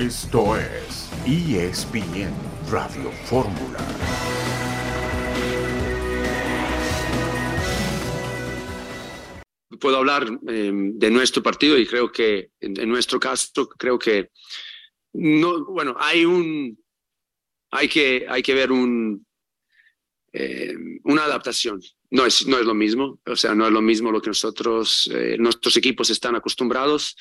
[0.00, 2.32] Esto es ESPN
[2.70, 3.78] Radio Fórmula.
[9.78, 14.30] Puedo hablar eh, de nuestro partido y creo que en, nuestro caso creo que
[15.12, 16.82] no, bueno, hay un,
[17.70, 19.26] hay que, hay que ver un,
[20.32, 21.78] eh, una adaptación.
[22.08, 25.10] No es, no es lo mismo, o sea, no es lo mismo lo que nosotros,
[25.12, 27.14] eh, nuestros equipos están acostumbrados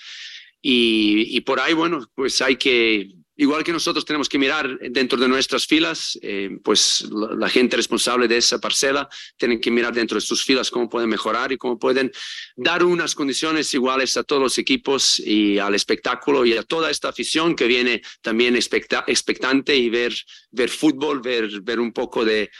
[0.62, 3.10] y, y, por ahí, bueno, pues hay que,
[3.40, 8.28] igual que nosotros tenemos que mirar dentro de nuestras filas, eh, pues la, gente responsable
[8.28, 11.80] de esa parcela tienen que mirar dentro de sus filas cómo pueden mejorar y cómo
[11.80, 12.12] pueden
[12.58, 17.08] dar unas condiciones iguales a todos los equipos y al espectáculo y a toda esta
[17.08, 20.14] afición que viene también expectante y ver,
[20.52, 22.52] ver fútbol, ver, ver un poco de,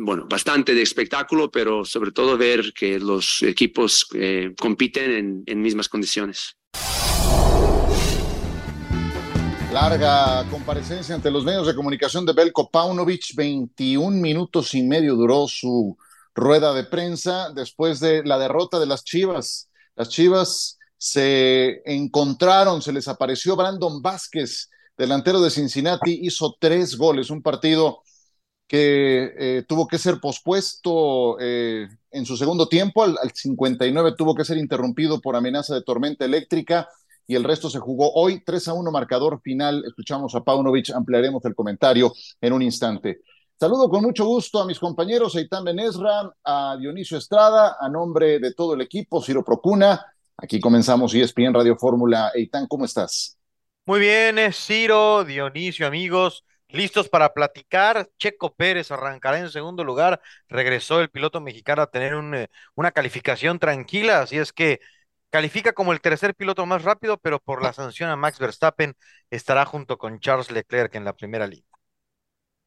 [0.00, 5.60] bueno, bastante de espectáculo, pero sobre todo ver que los equipos eh, compiten en, en
[5.60, 6.56] mismas condiciones.
[9.76, 15.46] Larga comparecencia ante los medios de comunicación de Belko Paunovic, 21 minutos y medio duró
[15.48, 15.98] su
[16.34, 19.68] rueda de prensa después de la derrota de las Chivas.
[19.94, 27.28] Las Chivas se encontraron, se les apareció Brandon Vázquez, delantero de Cincinnati, hizo tres goles,
[27.28, 28.02] un partido
[28.66, 34.34] que eh, tuvo que ser pospuesto eh, en su segundo tiempo, al, al 59 tuvo
[34.34, 36.88] que ser interrumpido por amenaza de tormenta eléctrica
[37.26, 38.42] y el resto se jugó hoy.
[38.44, 39.84] 3 a 1 marcador final.
[39.86, 43.20] Escuchamos a Paunovic, ampliaremos el comentario en un instante.
[43.58, 48.52] Saludo con mucho gusto a mis compañeros Eitan Benesra, a Dionisio Estrada, a nombre de
[48.52, 50.04] todo el equipo, Ciro Procuna.
[50.36, 52.30] Aquí comenzamos ESPN Radio Fórmula.
[52.34, 53.38] Eitan, ¿cómo estás?
[53.86, 56.44] Muy bien, Ciro, Dionisio, amigos.
[56.68, 58.10] Listos para platicar.
[58.18, 60.20] Checo Pérez arrancará en segundo lugar.
[60.48, 64.20] Regresó el piloto mexicano a tener eh, una calificación tranquila.
[64.20, 64.80] Así es que
[65.36, 68.94] Califica como el tercer piloto más rápido, pero por la sanción a Max Verstappen
[69.28, 71.68] estará junto con Charles Leclerc en la primera línea.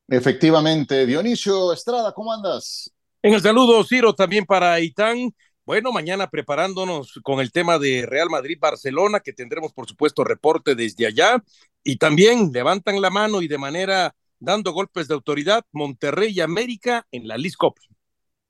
[0.07, 2.93] Efectivamente, Dionisio Estrada, ¿cómo andas?
[3.23, 5.33] En el saludo, Ciro, también para Itán.
[5.65, 11.07] Bueno, mañana preparándonos con el tema de Real Madrid-Barcelona, que tendremos, por supuesto, reporte desde
[11.07, 11.43] allá.
[11.83, 17.07] Y también levantan la mano y de manera dando golpes de autoridad Monterrey y América
[17.09, 17.55] en la Liz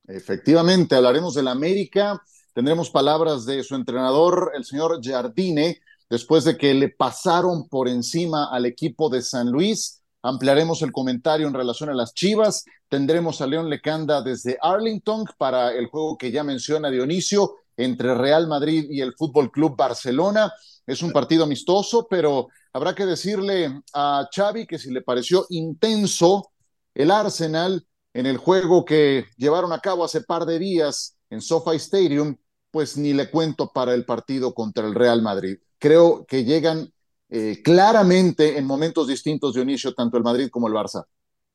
[0.10, 2.22] Efectivamente, hablaremos del América
[2.54, 5.80] Tendremos palabras de su entrenador, el señor Jardine,
[6.10, 10.02] después de que le pasaron por encima al equipo de San Luis.
[10.22, 12.66] Ampliaremos el comentario en relación a las Chivas.
[12.90, 18.48] Tendremos a León Lecanda desde Arlington para el juego que ya menciona Dionisio entre Real
[18.48, 20.52] Madrid y el Fútbol Club Barcelona.
[20.86, 26.52] Es un partido amistoso, pero habrá que decirle a Xavi que si le pareció intenso
[26.94, 31.76] el Arsenal en el juego que llevaron a cabo hace par de días en SoFi
[31.78, 32.36] Stadium,
[32.72, 35.58] pues ni le cuento para el partido contra el Real Madrid.
[35.78, 36.92] Creo que llegan
[37.30, 41.06] eh, claramente en momentos distintos, Dionisio, tanto el Madrid como el Barça.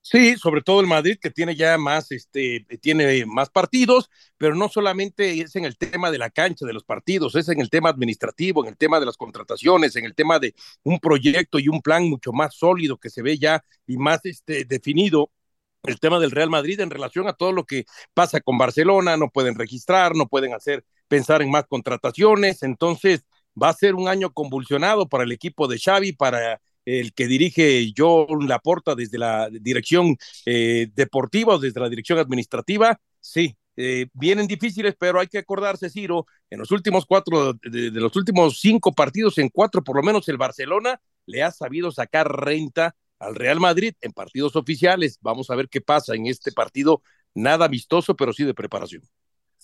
[0.06, 4.68] Sí, sobre todo el Madrid que tiene ya más, este, tiene más partidos, pero no
[4.68, 7.88] solamente es en el tema de la cancha de los partidos, es en el tema
[7.88, 11.80] administrativo, en el tema de las contrataciones, en el tema de un proyecto y un
[11.80, 15.30] plan mucho más sólido que se ve ya y más este, definido
[15.84, 17.84] el tema del Real Madrid en relación a todo lo que
[18.14, 23.24] pasa con Barcelona, no pueden registrar, no pueden hacer pensar en más contrataciones, entonces
[23.60, 27.92] va a ser un año convulsionado para el equipo de Xavi, para el que dirige
[27.96, 34.46] John Laporta desde la dirección eh, deportiva o desde la dirección administrativa, sí, eh, vienen
[34.46, 38.92] difíciles, pero hay que acordarse, Ciro, en los últimos cuatro, de, de, los últimos cinco
[38.92, 42.94] partidos, en cuatro por lo menos el Barcelona le ha sabido sacar renta
[43.24, 45.18] al Real Madrid en partidos oficiales.
[45.20, 47.02] Vamos a ver qué pasa en este partido,
[47.34, 49.02] nada amistoso, pero sí de preparación.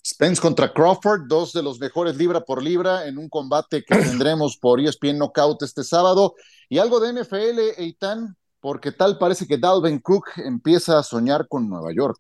[0.06, 4.56] Spence contra Crawford, dos de los mejores libra por libra en un combate que tendremos
[4.56, 6.34] por ESPN Knockout este sábado.
[6.69, 11.69] Y algo de NFL, Eitan, porque tal parece que Dalvin Cook empieza a soñar con
[11.69, 12.19] Nueva York.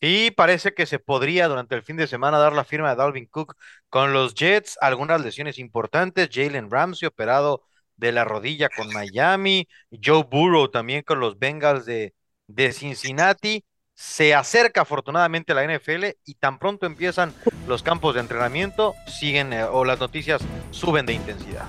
[0.00, 3.26] Y parece que se podría durante el fin de semana dar la firma de Dalvin
[3.26, 3.56] Cook
[3.88, 7.62] con los Jets, algunas lesiones importantes, Jalen Ramsey operado
[7.96, 12.14] de la rodilla con Miami, Joe Burrow también con los Bengals de,
[12.46, 13.64] de Cincinnati.
[13.94, 17.32] Se acerca afortunadamente a la NFL y tan pronto empiezan
[17.68, 20.42] los campos de entrenamiento, siguen eh, o las noticias
[20.72, 21.66] suben de intensidad.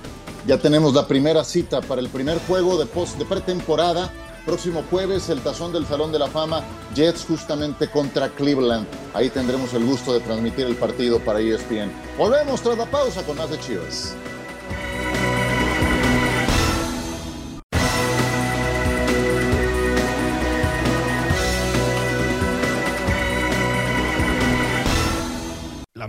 [0.48, 4.12] Ya tenemos la primera cita para el primer juego de post de pretemporada.
[4.45, 6.63] Próximo jueves, el tazón del Salón de la Fama,
[6.94, 8.86] Jets justamente contra Cleveland.
[9.16, 11.92] Ahí tendremos el gusto de transmitir el partido para ESPN.
[12.16, 14.16] Volvemos tras la pausa con más de Chivas.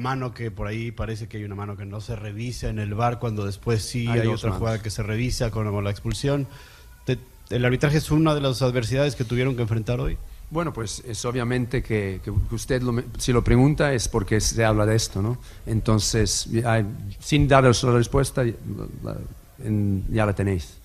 [0.07, 2.95] Mano que por ahí parece que hay una mano que no se revisa en el
[2.95, 6.47] bar cuando después sí hay, otra jugada que se revisa con, la expulsión.
[7.51, 10.17] ¿El arbitraje es una de las adversidades que tuvieron que enfrentar hoy?
[10.49, 12.21] Bueno, pues es obviamente que,
[12.53, 12.81] usted
[13.19, 15.39] si lo pregunta es porque se habla de esto, ¿no?
[15.67, 16.49] Entonces,
[17.19, 20.79] sin daros la respuesta, ya la tenéis.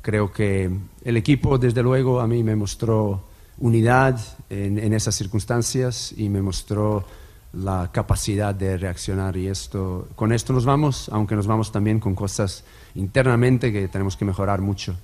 [0.00, 0.70] Creo que
[1.04, 3.24] el equipo, desde luego, a mí me mostró
[3.58, 7.04] unidad en, esas circunstancias y me mostró
[7.52, 12.14] la capacidad de reaccionar y esto, con esto nos vamos, aunque nos vamos también con
[12.14, 12.64] cosas
[12.94, 14.94] internamente que tenemos que mejorar mucho.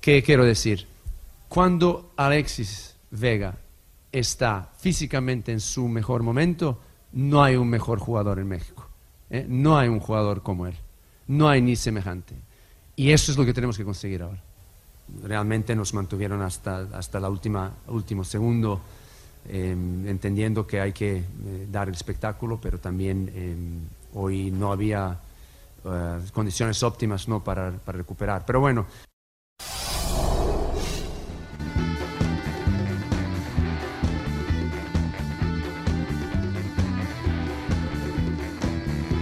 [0.00, 0.86] ¿Qué quiero decir?
[1.48, 3.56] Cuando Alexis Vega
[4.12, 6.80] está físicamente en su mejor momento,
[7.12, 8.86] no hay un mejor jugador en México.
[9.30, 9.46] ¿eh?
[9.48, 10.74] No hay un jugador como él.
[11.28, 12.34] No hay ni semejante.
[12.94, 14.42] Y eso es lo que tenemos que conseguir ahora.
[15.22, 18.80] Realmente nos mantuvieron hasta, hasta el último segundo,
[19.48, 21.24] em, entendiendo que hay que eh,
[21.70, 23.80] dar el espectáculo, pero también em,
[24.14, 25.18] hoy no había
[25.84, 27.42] eh, condiciones óptimas ¿no?
[27.42, 28.44] para, para recuperar.
[28.46, 28.86] Pero bueno.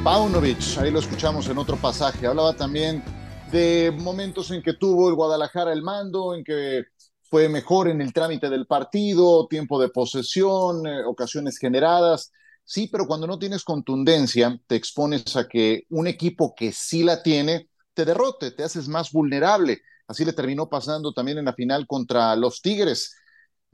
[0.04, 3.02] Paunovic, ahí lo escuchamos en otro pasaje, hablaba también
[3.50, 6.84] de momentos en que tuvo el Guadalajara el mando, en que
[7.30, 12.32] fue mejor en el trámite del partido, tiempo de posesión, eh, ocasiones generadas.
[12.64, 17.22] Sí, pero cuando no tienes contundencia, te expones a que un equipo que sí la
[17.22, 19.82] tiene te derrote, te haces más vulnerable.
[20.06, 23.14] Así le terminó pasando también en la final contra los Tigres.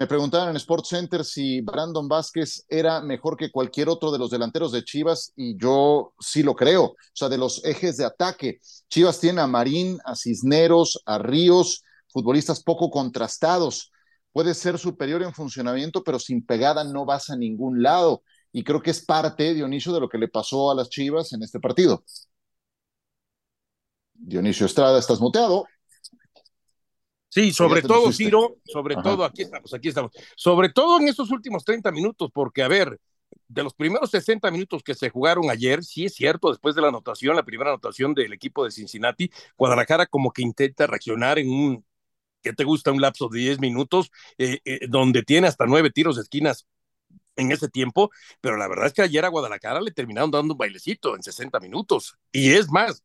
[0.00, 4.30] Me preguntaban en Sports Center si Brandon Vázquez era mejor que cualquier otro de los
[4.30, 6.84] delanteros de Chivas y yo sí lo creo.
[6.84, 8.60] O sea, de los ejes de ataque.
[8.88, 13.92] Chivas tiene a Marín, a Cisneros, a Ríos, futbolistas poco contrastados.
[14.32, 18.22] Puede ser superior en funcionamiento, pero sin pegada no vas a ningún lado.
[18.52, 21.42] Y creo que es parte, Dionisio, de lo que le pasó a las Chivas en
[21.42, 22.04] este partido.
[24.14, 25.66] Dionisio Estrada, estás muteado.
[27.28, 30.10] Sí, sobre todo, Ciro, sobre todo, aquí estamos, aquí estamos.
[30.36, 32.98] Sobre todo en estos últimos 30 minutos, porque, a ver,
[33.46, 36.88] de los primeros 60 minutos que se jugaron ayer, sí es cierto, después de la
[36.88, 41.84] anotación, la primera anotación del equipo de Cincinnati, Guadalajara como que intenta reaccionar en un,
[42.42, 42.92] ¿qué te gusta?
[42.92, 46.66] Un lapso de 10 minutos, eh, eh, donde tiene hasta nueve tiros de esquinas
[47.36, 48.10] en ese tiempo,
[48.40, 51.58] pero la verdad es que ayer a Guadalajara le terminaron dando un bailecito en 60
[51.60, 52.16] minutos.
[52.32, 53.02] Y es más,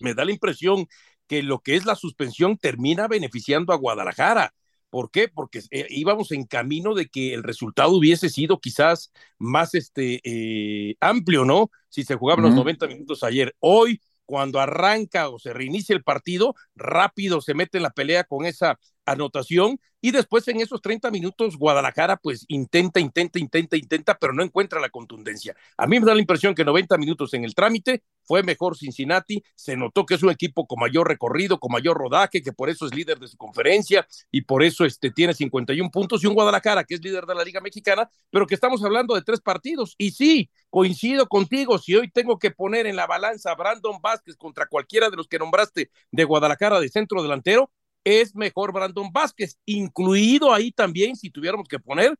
[0.00, 0.86] me da la impresión
[1.26, 4.52] que lo que es la suspensión termina beneficiando a Guadalajara.
[4.90, 5.28] ¿Por qué?
[5.28, 10.96] Porque eh, íbamos en camino de que el resultado hubiese sido quizás más este, eh,
[11.00, 11.70] amplio, ¿no?
[11.88, 13.54] Si se jugaban los 90 minutos ayer.
[13.60, 14.00] Hoy,
[14.30, 18.78] cuando arranca o se reinicia el partido, rápido se mete en la pelea con esa
[19.10, 24.42] anotación y después en esos 30 minutos Guadalajara pues intenta, intenta, intenta, intenta, pero no
[24.42, 25.54] encuentra la contundencia.
[25.76, 29.42] A mí me da la impresión que 90 minutos en el trámite fue mejor Cincinnati,
[29.54, 32.86] se notó que es un equipo con mayor recorrido, con mayor rodaje, que por eso
[32.86, 36.22] es líder de su conferencia y por eso este, tiene 51 puntos.
[36.22, 39.22] Y un Guadalajara que es líder de la Liga Mexicana, pero que estamos hablando de
[39.22, 39.94] tres partidos.
[39.98, 44.36] Y sí, coincido contigo, si hoy tengo que poner en la balanza a Brandon Vázquez
[44.36, 47.70] contra cualquiera de los que nombraste de Guadalajara de centro delantero,
[48.04, 52.16] es mejor Brandon Vázquez, incluido ahí también, si tuviéramos que poner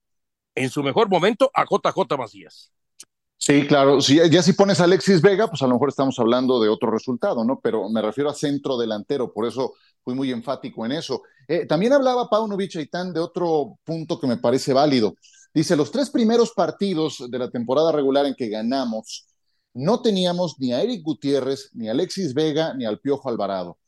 [0.55, 2.73] en su mejor momento a JJ Macías.
[3.37, 4.03] Sí, claro.
[4.03, 6.91] Si, ya si pones a Alexis Vega, pues a lo mejor estamos hablando de otro
[6.91, 7.59] resultado, ¿no?
[7.63, 9.75] Pero me refiero a centro delantero, por eso
[10.05, 11.23] fui muy enfático en eso.
[11.49, 15.15] Eh, también hablaba Paunovic Aitán de otro punto que me parece válido.
[15.55, 19.27] Dice, los tres primeros partidos de la temporada regular en que ganamos,
[19.73, 23.79] no teníamos ni a Eric Gutiérrez, ni a Alexis Vega, ni al Piojo Alvarado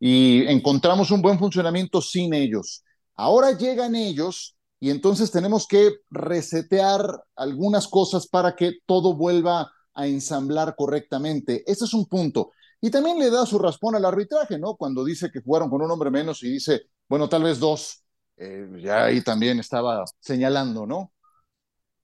[0.00, 2.84] y encontramos un buen funcionamiento sin ellos.
[3.16, 10.06] Ahora llegan ellos y entonces tenemos que resetear algunas cosas para que todo vuelva a
[10.06, 11.64] ensamblar correctamente.
[11.66, 12.52] Ese es un punto.
[12.80, 14.76] Y también le da su raspón al arbitraje, ¿no?
[14.76, 18.04] Cuando dice que jugaron con un hombre menos y dice, bueno, tal vez dos,
[18.36, 21.12] eh, ya ahí también estaba señalando, ¿no?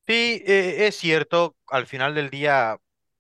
[0.07, 2.77] Sí, eh, es cierto, al final del día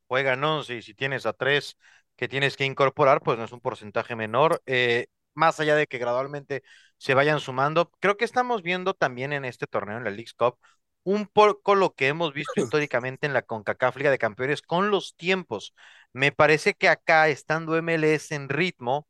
[0.08, 1.76] juegan 11 y si tienes a tres
[2.16, 4.62] que tienes que incorporar, pues no es un porcentaje menor.
[4.66, 6.62] Eh, más allá de que gradualmente
[6.98, 10.58] se vayan sumando, creo que estamos viendo también en este torneo, en la League Cup,
[11.02, 15.16] un poco lo que hemos visto históricamente en la CONCACAF Liga de Campeones con los
[15.16, 15.74] tiempos.
[16.12, 19.06] Me parece que acá, estando MLS en ritmo,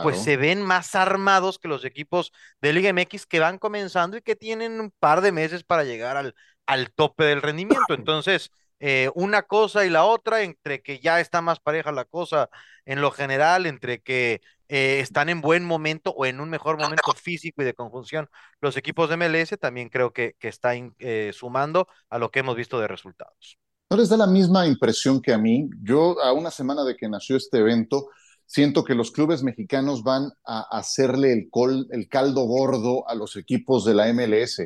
[0.00, 4.22] pues se ven más armados que los equipos de Liga MX que van comenzando y
[4.22, 6.34] que tienen un par de meses para llegar al,
[6.66, 7.94] al tope del rendimiento.
[7.94, 8.50] Entonces,
[8.86, 12.50] eh, una cosa y la otra, entre que ya está más pareja la cosa
[12.84, 17.12] en lo general, entre que eh, están en buen momento o en un mejor momento
[17.16, 18.28] físico y de conjunción
[18.60, 22.56] los equipos de MLS, también creo que, que está eh, sumando a lo que hemos
[22.56, 23.58] visto de resultados.
[23.88, 25.70] ¿No les da la misma impresión que a mí?
[25.82, 28.10] Yo, a una semana de que nació este evento,
[28.44, 31.48] siento que los clubes mexicanos van a hacerle el,
[31.90, 34.58] el caldo gordo a los equipos de la MLS.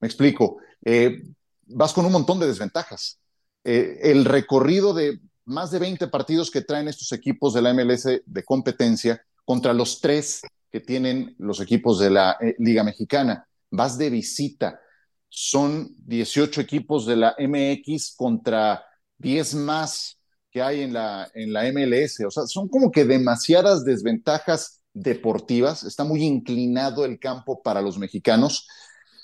[0.00, 0.56] Me explico.
[0.84, 1.22] Eh,
[1.66, 3.19] vas con un montón de desventajas.
[3.64, 8.04] Eh, el recorrido de más de 20 partidos que traen estos equipos de la MLS
[8.24, 13.46] de competencia contra los tres que tienen los equipos de la eh, Liga Mexicana.
[13.70, 14.80] Vas de visita.
[15.28, 18.84] Son 18 equipos de la MX contra
[19.18, 20.18] 10 más
[20.50, 22.20] que hay en la, en la MLS.
[22.26, 25.84] O sea, son como que demasiadas desventajas deportivas.
[25.84, 28.66] Está muy inclinado el campo para los mexicanos.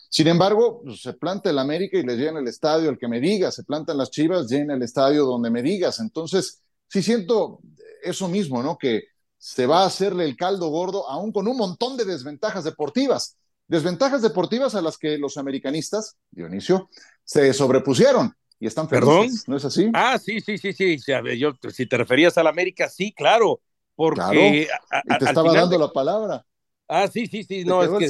[0.08, 3.20] Sin embargo, pues, se planta el América y le llena el estadio el que me
[3.20, 6.00] diga, se plantan las Chivas, llena el estadio donde me digas.
[6.00, 7.60] Entonces, sí siento
[8.02, 8.78] eso mismo, ¿no?
[8.78, 9.04] Que
[9.38, 13.36] se va a hacerle el caldo gordo, aún con un montón de desventajas deportivas.
[13.68, 16.88] Desventajas deportivas a las que los americanistas, Dionisio,
[17.24, 19.30] se sobrepusieron y están felices, ¿Perdón?
[19.48, 19.90] ¿no es así?
[19.92, 20.98] Ah, sí, sí, sí, sí.
[21.38, 23.60] Yo, si te referías al América, sí, claro.
[23.94, 24.68] Porque
[25.04, 26.46] y te estaba dando la palabra.
[26.88, 28.08] Ah, sí, sí, sí, no, es que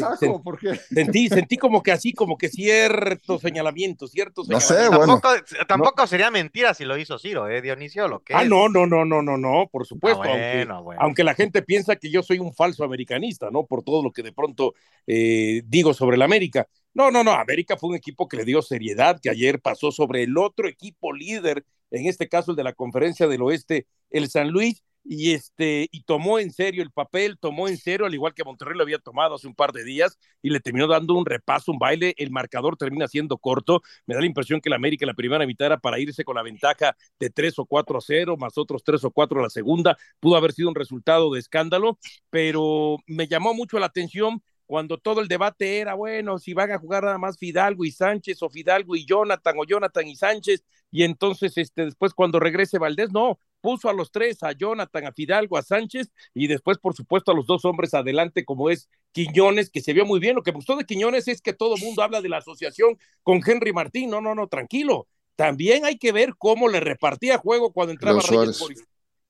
[0.94, 5.18] sentí, sentí como que así, como que ciertos señalamientos, ciertos No sé, bueno.
[5.66, 8.06] Tampoco, sería mentira si lo hizo Ciro, ¿eh, Dionisio?
[8.06, 10.24] Lo que ah, no, no, no, no, no, no, por supuesto.
[10.24, 13.64] Ah, aunque, la gente piensa que yo soy un falso americanista, ¿no?
[13.64, 14.74] Por todo lo que de pronto
[15.06, 16.68] eh, digo sobre la América.
[16.92, 20.22] No, no, no, América fue un equipo que le dio seriedad, que ayer pasó sobre
[20.22, 24.50] el otro equipo líder, en este caso el de la Conferencia del Oeste, el San
[24.50, 28.44] Luis, y este y tomó en serio el papel, tomó en serio, al igual que
[28.44, 31.72] Monterrey lo había tomado hace un par de días y le terminó dando un repaso,
[31.72, 35.14] un baile, el marcador termina siendo corto, me da la impresión que el América la
[35.14, 38.58] primera mitad era para irse con la ventaja de 3 o 4 a 0, más
[38.58, 41.98] otros 3 o 4 a la segunda, pudo haber sido un resultado de escándalo,
[42.30, 46.78] pero me llamó mucho la atención cuando todo el debate era, bueno, si van a
[46.78, 51.04] jugar nada más Fidalgo y Sánchez o Fidalgo y Jonathan o Jonathan y Sánchez, y
[51.04, 55.56] entonces este, después cuando regrese Valdés, no, puso a los tres, a Jonathan, a Fidalgo,
[55.56, 59.80] a Sánchez, y después, por supuesto, a los dos hombres adelante, como es Quiñones, que
[59.80, 60.36] se vio muy bien.
[60.36, 62.98] Lo que me gustó de Quiñones es que todo el mundo habla de la asociación
[63.22, 64.10] con Henry Martín.
[64.10, 65.08] No, no, no, tranquilo.
[65.36, 68.62] También hay que ver cómo le repartía juego cuando entraba Reyes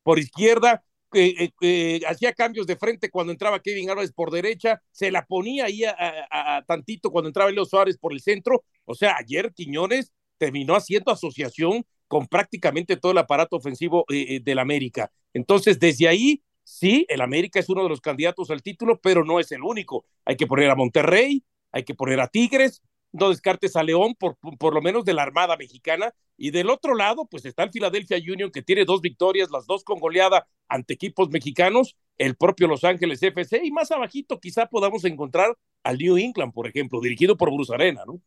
[0.02, 5.26] por, izquierda, eh, hacía cambios de frente cuando entraba Kevin Álvarez por derecha, se la
[5.26, 8.64] ponía ahí a, tantito cuando entraba Leo Suárez por el centro.
[8.84, 14.40] O sea, ayer Quiñones terminó haciendo asociación con prácticamente todo el aparato ofensivo eh, eh,
[14.42, 15.10] del América.
[15.32, 19.40] Entonces, desde ahí, sí, el América es uno de los candidatos al título, pero no
[19.40, 20.04] es el único.
[20.24, 22.82] Hay que poner a Monterrey, hay que poner a Tigres,
[23.12, 26.12] no descartes a León, por, por lo menos de la Armada Mexicana.
[26.36, 29.84] Y del otro lado, pues está el Philadelphia Union, que tiene dos victorias, las dos
[29.84, 35.04] con goleada ante equipos mexicanos, el propio Los Ángeles FC, y más abajito quizá podamos
[35.04, 38.20] encontrar al New England, por ejemplo, dirigido por Bruce Arena, ¿no?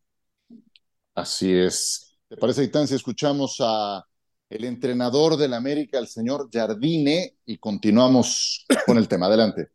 [1.13, 2.08] Así es.
[2.29, 4.05] ¿Te parece, Itán, si escuchamos a
[4.49, 9.25] el entrenador del América, el señor Jardine, y continuamos con el tema?
[9.25, 9.69] Adelante.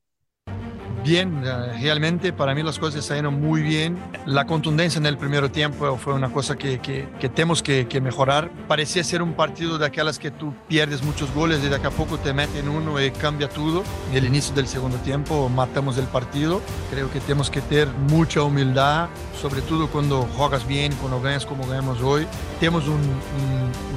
[1.05, 3.99] Bien, eh, realmente para mí las cosas salieron muy bien.
[4.25, 8.51] La contundencia en el primer tiempo fue una cosa que, que, tenemos que, que, mejorar.
[8.67, 11.91] Parecía ser un partido de aquellas que tú pierdes muchos goles y de acá a
[11.91, 13.83] poco te meten uno y cambia todo.
[14.13, 16.63] En el inicio del segundo tiempo matamos el partido.
[16.91, 19.11] Creo que tenemos que tener mucha humildad,
[19.43, 22.27] sobre todo cuando juegas bien, cuando ganas como ganamos hoy.
[22.61, 22.85] Tenemos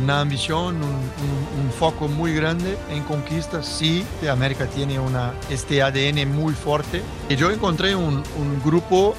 [0.03, 3.65] una ambición, un, un, foco muy grande en conquistas.
[3.65, 6.96] Sí, América tiene una, este ADN muy fuerte
[7.29, 8.23] y yo encontré un,
[8.63, 9.15] grupo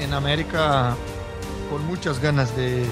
[0.00, 0.94] en América
[1.70, 2.84] con muchas ganas de,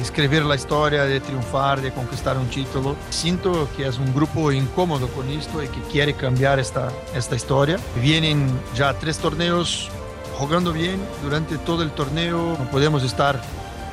[0.00, 2.96] escribir la historia, de triunfar, de conquistar un título.
[3.10, 7.78] Siento que es un grupo incómodo con esto y que quiere cambiar esta, esta historia.
[8.02, 9.90] Vienen ya tres torneos
[10.38, 12.56] jugando bien durante todo el torneo.
[12.58, 13.40] No podemos estar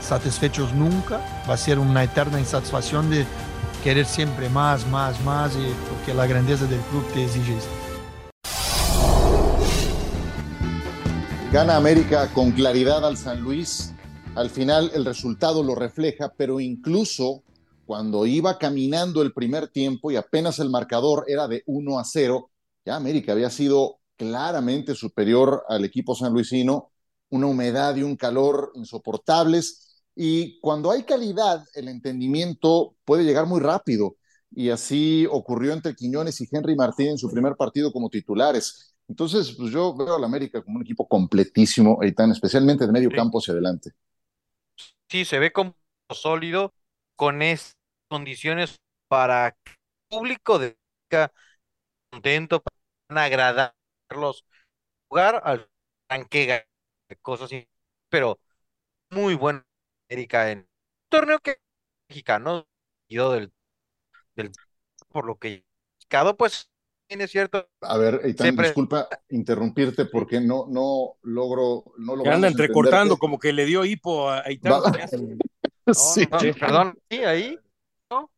[0.02, 1.20] satisfechos nunca.
[1.50, 3.26] Va a ser una eterna insatisfacción de
[3.84, 5.52] querer siempre más, más, más,
[5.90, 7.85] porque la grandeza del club te exige esto.
[11.56, 13.94] Gana América con claridad al San Luis.
[14.36, 17.46] Al final el resultado lo refleja, pero incluso
[17.86, 22.52] cuando iba caminando el primer tiempo y apenas el marcador era de 1 a 0,
[22.84, 26.92] ya América había sido claramente superior al equipo sanluisino,
[27.30, 30.04] una humedad y un calor insoportables.
[30.14, 34.18] Y cuando hay calidad, el entendimiento puede llegar muy rápido.
[34.52, 38.95] Y así ocurrió entre Quiñones y Henry Martín en su primer partido como titulares.
[39.08, 43.40] Entonces, pues yo veo al América como un equipo completísimo, Eitan, especialmente de medio campo
[43.40, 43.92] hacia adelante.
[45.10, 45.76] Sí, se ve como
[46.10, 46.74] sólido
[47.16, 49.78] con esas condiciones para que el
[50.10, 50.78] público de
[52.12, 52.64] contento,
[53.08, 54.46] para agradarlos,
[55.10, 55.70] jugar al
[57.10, 57.68] de cosas así,
[58.10, 58.40] pero
[59.12, 59.66] muy buena
[60.10, 60.68] América en
[61.10, 61.58] torneo que
[62.10, 62.68] mexicano
[63.10, 63.54] del,
[64.36, 64.52] del
[65.10, 65.66] por lo que
[66.10, 66.72] cada pues
[67.08, 67.68] tiene cierto.
[67.82, 71.86] A ver, Eitan, disculpa interrumpirte porque no, no logro.
[71.98, 74.82] No que anda entrecortando, como que le dio hipo a Eitan.
[75.94, 76.26] sí.
[76.28, 77.60] perdón, sí, ahí.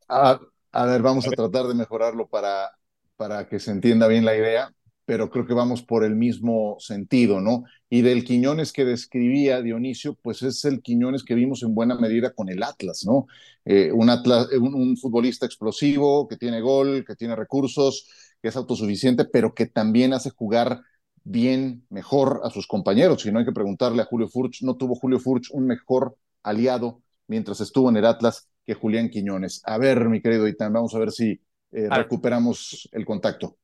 [0.09, 0.39] A,
[0.71, 2.71] a, ver, vamos a tratar de mejorarlo para,
[3.15, 4.74] para que se entienda bien la idea,
[5.07, 7.63] pero creo que vamos por el mismo sentido, ¿no?
[7.89, 12.33] Y del Quiñones que describía Dionisio, pues es el Quiñones que vimos en buena medida
[12.33, 13.25] con el Atlas, ¿no?
[13.63, 18.09] Eh, un, Atlas, un, un futbolista explosivo, que tiene gol, que tiene recursos,
[18.41, 20.81] que es autosuficiente, pero que también hace jugar
[21.23, 23.21] bien, mejor a sus compañeros.
[23.21, 27.01] Si no hay que preguntarle a Julio Furch, no tuvo Julio Furch un mejor aliado
[27.27, 29.61] mientras estuvo en el Atlas que Julián Quiñones.
[29.63, 31.39] A ver, mi querido Itán, vamos a ver si
[31.71, 33.55] eh, recuperamos el contacto.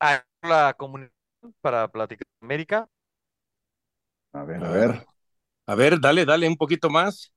[0.00, 1.10] A la comunidad
[1.60, 2.88] para platicar América.
[4.32, 5.06] A ver, a ver.
[5.66, 7.32] A ver, dale, dale un poquito más.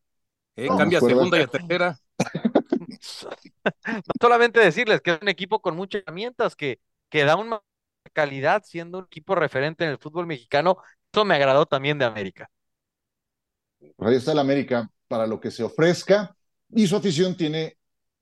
[0.55, 1.97] Eh, cambia a segunda y a tercera.
[3.85, 7.61] no solamente decirles que es un equipo con muchas herramientas, que, que da una
[8.13, 10.77] calidad siendo un equipo referente en el fútbol mexicano.
[11.11, 12.49] Eso me agradó también de América.
[13.99, 16.35] Ahí está el América para lo que se ofrezca
[16.69, 17.77] y su afición tiene,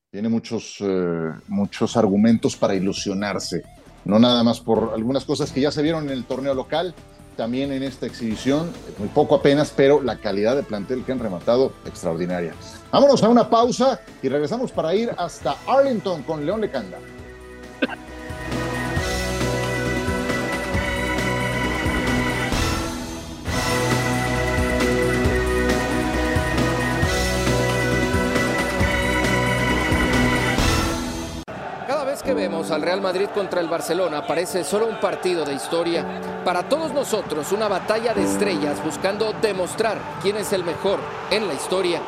[0.10, 3.63] tiene muchos, eh, muchos argumentos para ilusionarse.
[4.06, 6.94] No nada más por algunas cosas que ya se vieron en el torneo local,
[7.36, 11.72] también en esta exhibición, muy poco apenas, pero la calidad de plantel que han rematado
[11.86, 12.53] extraordinaria.
[12.91, 16.98] Vámonos a una pausa y regresamos para ir hasta Arlington con León Lecanda.
[32.29, 36.05] Que vemos al Real Madrid contra el Barcelona parece solo un partido de historia.
[36.45, 41.00] Para todos nosotros, una batalla de estrellas buscando demostrar quién es el mejor
[41.31, 42.00] en la historia.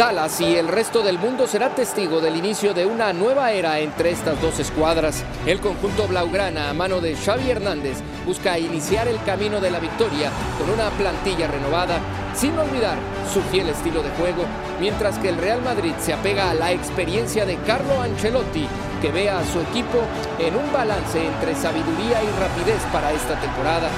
[0.00, 4.12] Dallas y el resto del mundo será testigo del inicio de una nueva era entre
[4.12, 5.22] estas dos escuadras.
[5.44, 10.30] El conjunto Blaugrana a mano de Xavi Hernández busca iniciar el camino de la victoria
[10.58, 11.98] con una plantilla renovada,
[12.34, 12.96] sin olvidar
[13.30, 14.46] su fiel estilo de juego,
[14.80, 18.66] mientras que el Real Madrid se apega a la experiencia de Carlo Ancelotti
[19.02, 19.98] que vea a su equipo
[20.38, 23.90] en un balance entre sabiduría y rapidez para esta temporada.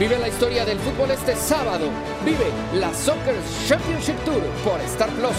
[0.00, 1.90] Vive la historia del fútbol este sábado.
[2.24, 3.36] Vive la Soccer
[3.68, 5.36] Championship Tour por Star Plus.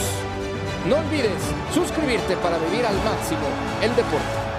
[0.87, 1.41] No olvides
[1.73, 3.41] suscribirte para vivir al máximo
[3.81, 4.51] el deporte.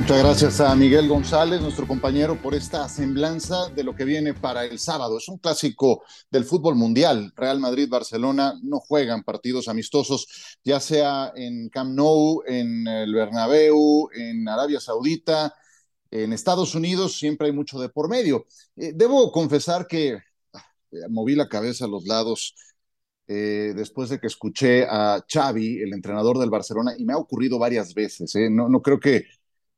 [0.00, 4.64] Muchas gracias a Miguel González, nuestro compañero, por esta semblanza de lo que viene para
[4.64, 5.18] el sábado.
[5.18, 7.34] Es un clásico del fútbol mundial.
[7.36, 14.48] Real Madrid-Barcelona no juegan partidos amistosos, ya sea en Camp Nou, en el Bernabéu, en
[14.48, 15.54] Arabia Saudita,
[16.12, 18.46] en Estados Unidos, siempre hay mucho de por medio.
[18.76, 20.18] Eh, debo confesar que
[20.52, 20.64] ah,
[21.10, 22.54] moví la cabeza a los lados
[23.26, 27.58] eh, después de que escuché a Xavi, el entrenador del Barcelona, y me ha ocurrido
[27.58, 28.34] varias veces.
[28.36, 28.48] ¿eh?
[28.50, 29.24] No, no creo que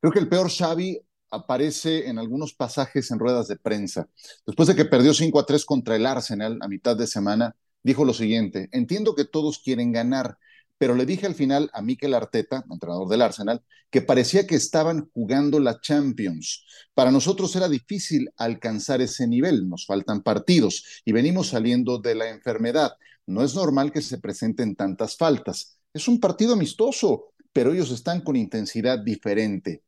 [0.05, 4.07] Creo que el peor Xavi aparece en algunos pasajes en ruedas de prensa.
[4.44, 8.05] Después de que perdió 5 a 3 contra el Arsenal a mitad de semana, dijo
[8.05, 10.37] lo siguiente, entiendo que todos quieren ganar,
[10.79, 15.09] pero le dije al final a Mikel Arteta, entrenador del Arsenal, que parecía que estaban
[15.13, 16.67] jugando la Champions.
[16.95, 22.29] Para nosotros era difícil alcanzar ese nivel, nos faltan partidos y venimos saliendo de la
[22.29, 22.93] enfermedad.
[23.27, 25.79] No es normal que se presenten tantas faltas.
[25.93, 29.85] Es un partido amistoso, pero ellos están con intensidad diferente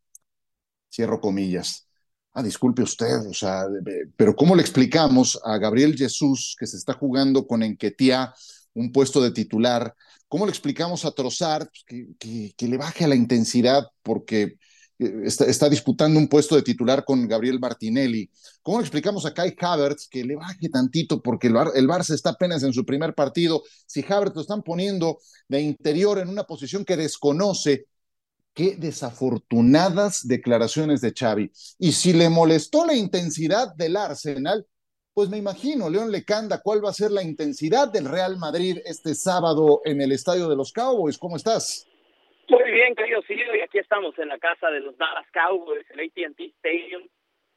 [0.97, 1.89] cierro comillas.
[2.33, 3.65] Ah, disculpe usted, o sea,
[4.17, 8.35] pero ¿cómo le explicamos a Gabriel Jesús que se está jugando con Enquetia
[8.75, 9.95] un puesto de titular?
[10.29, 11.71] ¿Cómo le explicamos a Trozar
[12.19, 14.59] que, le baje a la intensidad porque
[14.99, 18.31] eh, está, disputando un puesto de titular con Gabriel Martinelli?
[18.63, 22.31] ¿Cómo le explicamos a Kai Havertz que le baje tantito porque el, el Barça está
[22.31, 23.63] apenas en su primer partido?
[23.87, 27.87] Si Havertz lo están poniendo de interior en una posición que desconoce,
[28.57, 31.53] Qué desafortunadas declaraciones de Xavi.
[31.79, 34.67] Y si le molestó la intensidad del Arsenal,
[35.17, 39.15] pues me imagino, León Lecanda, ¿cuál va a ser la intensidad del Real Madrid este
[39.15, 41.17] sábado en el Estadio de los Cowboys?
[41.17, 41.89] ¿Cómo estás?
[42.51, 46.01] Muy bien, querido Silvio, y aquí estamos en la casa de los Dallas Cowboys, el
[46.01, 47.09] AT&T Stadium,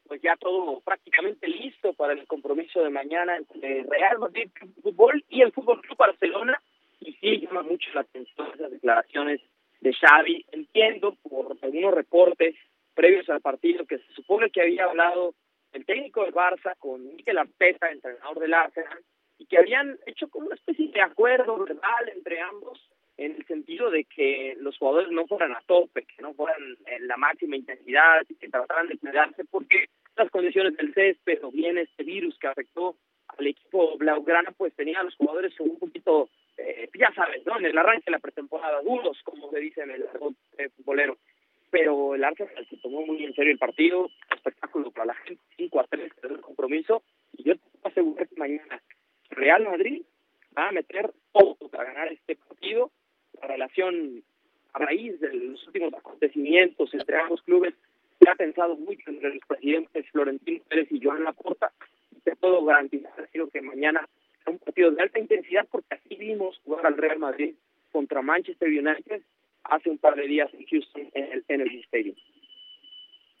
[0.08, 4.48] pues ya todo prácticamente listo para el compromiso de mañana entre Real Madrid
[4.82, 6.58] Fútbol y el Fútbol Club Barcelona,
[6.98, 9.42] y sí llama mucho la atención esas declaraciones
[9.82, 10.46] de Xavi.
[10.52, 12.54] Entiendo por algunos reportes
[12.94, 15.34] previos al partido que se supone que había hablado
[15.72, 18.98] el técnico del Barça con Mikel Arteta, entrenador del Arsenal,
[19.38, 22.80] y que habían hecho como una especie de acuerdo verbal entre ambos
[23.16, 27.06] en el sentido de que los jugadores no fueran a tope, que no fueran en
[27.06, 32.02] la máxima intensidad, que trataran de cuidarse porque las condiciones del césped o bien este
[32.02, 32.96] virus que afectó
[33.28, 37.58] al equipo blaugrana pues tenía a los jugadores un poquito, eh, ya sabes, ¿no?
[37.58, 40.06] En el arranque de la pretemporada, duros, como se dice en el
[40.58, 41.18] eh, futbolero.
[41.70, 45.80] Pero el Arsenal se tomó muy en serio el partido, espectáculo para la gente, 5
[45.80, 47.02] a 3 el compromiso,
[47.36, 48.82] y yo te puedo asegurar que mañana
[49.30, 50.02] Real Madrid
[50.56, 52.90] va a meter todo para ganar este partido.
[53.40, 54.22] La relación
[54.72, 57.74] a raíz de los últimos acontecimientos entre ambos clubes
[58.18, 61.72] se ha pensado mucho entre los presidentes Florentino Pérez y Joan Laporta.
[62.24, 64.06] Te puedo garantizar que mañana
[64.38, 67.54] será un partido de alta intensidad porque así vimos jugar al Real Madrid
[67.92, 69.22] contra Manchester United
[69.64, 72.16] hace un par de días en Houston en el Energy Stadium.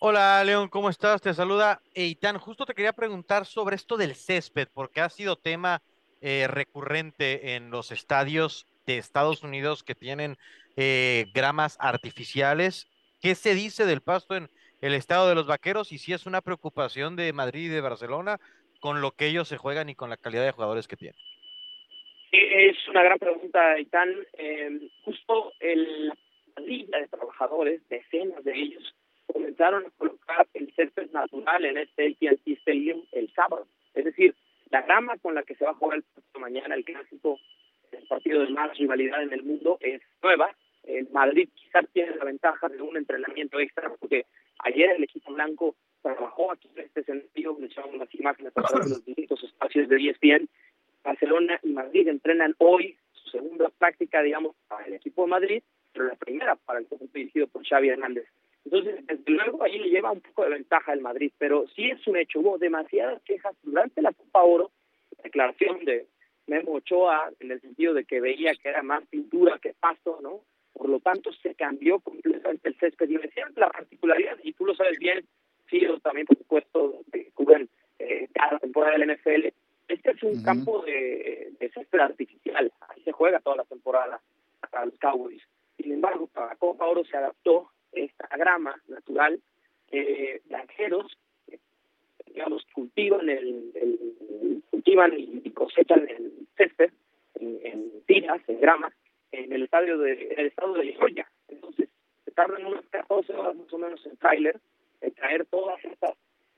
[0.02, 1.20] Hola León, ¿cómo estás?
[1.20, 2.38] Te saluda Eitan.
[2.38, 5.82] Justo te quería preguntar sobre esto del césped, porque ha sido tema
[6.22, 10.38] eh, recurrente en los estadios de Estados Unidos que tienen
[10.76, 12.88] eh, gramas artificiales.
[13.20, 14.48] ¿Qué se dice del pasto en
[14.80, 18.40] el estado de los vaqueros y si es una preocupación de Madrid y de Barcelona
[18.80, 21.20] con lo que ellos se juegan y con la calidad de jugadores que tienen?
[22.32, 24.14] Es una gran pregunta, Itán.
[24.34, 26.12] Eh, justo el,
[26.56, 28.94] de trabajadores, decenas de ellos,
[29.26, 33.66] comenzaron a colocar el césped natural en este AT&T Stadium el sábado.
[33.94, 34.34] Es decir,
[34.70, 37.38] la grama con la que se va a jugar el partido mañana, el clásico,
[37.90, 40.54] el partido de más rivalidad en el mundo, es nueva.
[40.84, 44.26] El Madrid quizás tiene la ventaja de un entrenamiento extra porque
[44.60, 48.88] ayer el equipo blanco trabajó aquí en este sentido, le echamos las imágenes a través
[48.88, 50.48] los distintos espacios de ESPN.
[51.02, 56.06] Barcelona y Madrid entrenan hoy su segunda práctica, digamos, para el equipo de Madrid, pero
[56.06, 58.26] la primera para el conjunto dirigido por Xavi Hernández.
[58.64, 62.06] Entonces, desde luego, ahí le lleva un poco de ventaja el Madrid, pero sí es
[62.06, 62.40] un hecho.
[62.40, 64.70] Hubo demasiadas quejas durante la Copa Oro,
[65.22, 66.06] declaración de
[66.46, 70.40] Memo Ochoa, en el sentido de que veía que era más pintura que pasto, ¿no?
[70.72, 73.08] Por lo tanto, se cambió completamente el césped.
[73.08, 75.24] Y decían la particularidad, y tú lo sabes bien,
[75.68, 79.48] sí, también, por supuesto, que cubren eh, cada temporada del NFL.
[79.90, 82.72] Este es un campo de, de césped artificial.
[82.88, 84.20] Ahí se juega toda la temporada
[84.70, 85.42] para los Cowboys.
[85.76, 89.40] Sin embargo, para la Copa Oro se adaptó esta grama natural,
[89.90, 91.18] eh, granjeros,
[92.26, 96.90] digamos, cultivan el, cultivan y cosechan el césped
[97.34, 98.92] en, tiras, en grama,
[99.32, 101.28] en el estadio de, el estado de Georgia.
[101.48, 101.88] Entonces,
[102.24, 104.60] se tardan unas 14 horas más o menos en trailer
[105.00, 106.14] en traer todas estas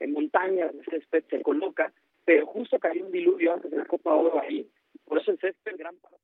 [0.07, 1.93] montañas de césped, se coloca,
[2.25, 4.69] pero justo cayó un diluvio antes de la Copa Oro ahí,
[5.05, 6.17] por eso el gran parte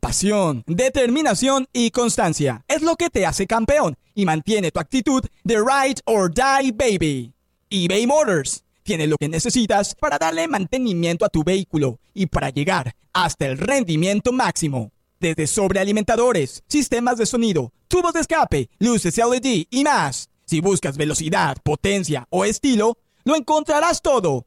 [0.00, 5.56] Pasión, determinación y constancia es lo que te hace campeón y mantiene tu actitud de
[5.56, 7.34] ride or die baby.
[7.68, 12.94] eBay Motors tiene lo que necesitas para darle mantenimiento a tu vehículo y para llegar
[13.12, 14.92] hasta el rendimiento máximo.
[15.18, 20.30] Desde sobrealimentadores, sistemas de sonido, tubos de escape, luces LED y más.
[20.44, 24.46] Si buscas velocidad, potencia o estilo, lo encontrarás todo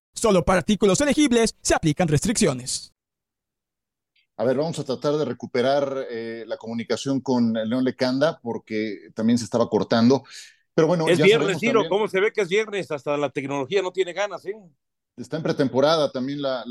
[0.21, 2.93] Solo para artículos elegibles se aplican restricciones.
[4.37, 9.39] A ver, vamos a tratar de recuperar eh, la comunicación con León Lecanda porque también
[9.39, 10.23] se estaba cortando.
[10.75, 12.91] Pero bueno, es viernes, Ciro, ¿cómo se ve que es viernes?
[12.91, 14.53] Hasta la tecnología no tiene ganas, ¿eh?
[15.17, 16.65] Está en pretemporada también la,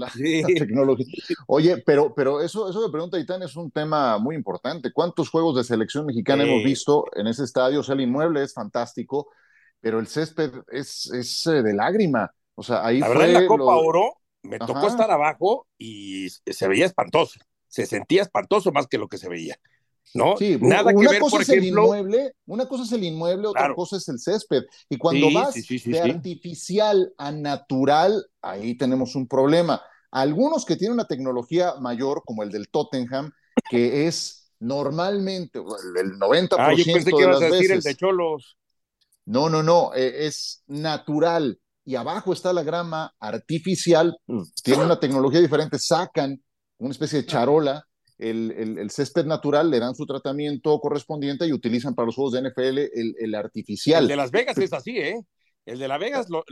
[0.56, 1.12] tecnología.
[1.48, 4.92] Oye, pero, pero eso, eso de pregunta, Itán, es un tema muy importante.
[4.92, 7.80] ¿Cuántos juegos de selección mexicana hemos visto en ese estadio?
[7.80, 9.26] O sea, el inmueble es fantástico,
[9.80, 12.32] pero el césped es, es eh, de lágrima.
[12.60, 16.28] O sea, ahí la fue verdad, en la Copa Oro me tocó estar abajo y
[16.28, 17.40] se veía espantoso.
[17.68, 19.58] Se sentía espantoso más que lo que se veía.
[20.12, 20.36] ¿no?
[20.36, 21.94] Sí, Nada una que ver, cosa por es ejemplo...
[21.94, 24.64] el inmueble, una cosa es el inmueble, otra cosa es el césped.
[24.90, 29.80] Y cuando vas de artificial a natural, ahí tenemos un problema.
[30.10, 33.32] Algunos que tienen una tecnología mayor, como el del Tottenham,
[33.70, 38.58] que es normalmente el 90% ah, yo pensé que ibas a decir el de Cholos.
[39.24, 41.58] No, no, no, eh, es natural
[41.90, 46.40] y abajo está la grama artificial, pues, tiene una tecnología diferente, sacan
[46.78, 47.84] una especie de charola,
[48.16, 52.48] el, el, césped natural, le dan su tratamiento correspondiente y utilizan para los juegos de
[52.48, 54.04] NFL el, el artificial.
[54.04, 55.20] El de Las Vegas es así, ¿eh?
[55.66, 56.44] El de Las Vegas lo,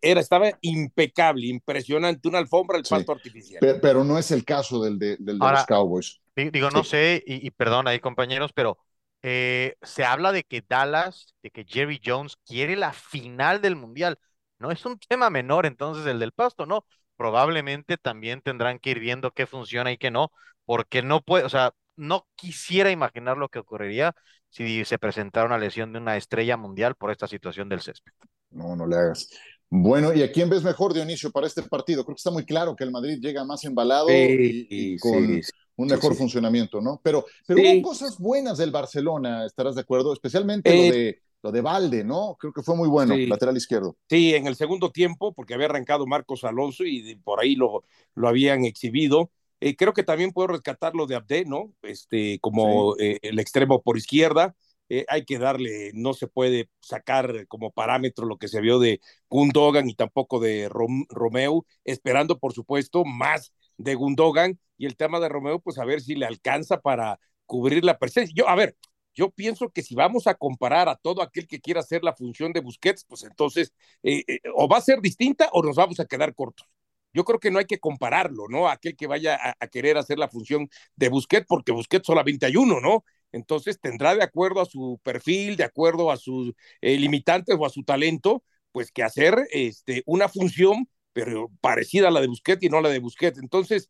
[0.00, 3.60] era, estaba impecable, impresionante, una alfombra, el pasto artificial.
[3.60, 6.22] Pero, no es el caso del de, del de los Cowboys.
[6.36, 8.78] Digo, no sé, y, perdón ahí compañeros, pero
[9.22, 14.18] eh, se habla de que Dallas, de que Jerry Jones quiere la final del Mundial.
[14.58, 16.84] No es un tema menor entonces el del pasto, ¿no?
[17.16, 20.30] probablemente también tendrán que ir viendo qué funciona y qué no,
[20.64, 24.14] porque no puede, o sea, no quisiera imaginar lo que ocurriría
[24.50, 28.12] si se presentara una lesión de una estrella mundial por esta situación del césped.
[28.50, 29.28] No, no le hagas.
[29.68, 32.04] Bueno, ¿y a quién ves mejor, Dionisio, para este partido?
[32.04, 35.40] Creo que está muy claro que el Madrid llega más embalado y, con
[35.78, 37.00] un mejor funcionamiento, ¿no?
[37.02, 41.52] Pero, pero hubo cosas buenas del Barcelona, estarás de acuerdo, especialmente lo eh, de lo
[41.52, 42.36] de Valde, ¿no?
[42.38, 43.96] Creo que fue muy bueno, lateral izquierdo.
[44.08, 48.28] Sí, en el segundo tiempo, porque había arrancado Marcos Alonso y por ahí lo, lo
[48.28, 49.30] habían exhibido.
[49.60, 51.72] Eh, creo que también puedo rescatar lo de Abde, ¿no?
[51.82, 54.54] Este, como eh, el extremo por izquierda.
[54.88, 59.00] Eh, hay que darle, no se puede sacar como parámetro lo que se vio de
[59.28, 65.28] Gundogan y tampoco de Romeo, esperando por supuesto más de Gundogan y el tema de
[65.28, 68.32] Romeo, pues a ver si le alcanza para cubrir la presencia.
[68.36, 68.76] Yo, a ver,
[69.16, 72.52] yo pienso que si vamos a comparar a todo aquel que quiera hacer la función
[72.52, 76.06] de Busquets, pues entonces eh, eh, o va a ser distinta o nos vamos a
[76.06, 76.68] quedar cortos.
[77.14, 78.68] Yo creo que no hay que compararlo, ¿no?
[78.68, 82.80] Aquel que vaya a, querer hacer la función de Busquets, porque Busquets solamente hay uno,
[82.80, 83.04] ¿no?
[83.32, 86.52] Entonces tendrá de acuerdo a su perfil, de acuerdo a sus
[86.82, 92.10] eh, limitantes o a su talento, pues que hacer este, una función pero parecida a
[92.10, 93.38] la de Busquets y no a la de Busquets.
[93.38, 93.88] Entonces,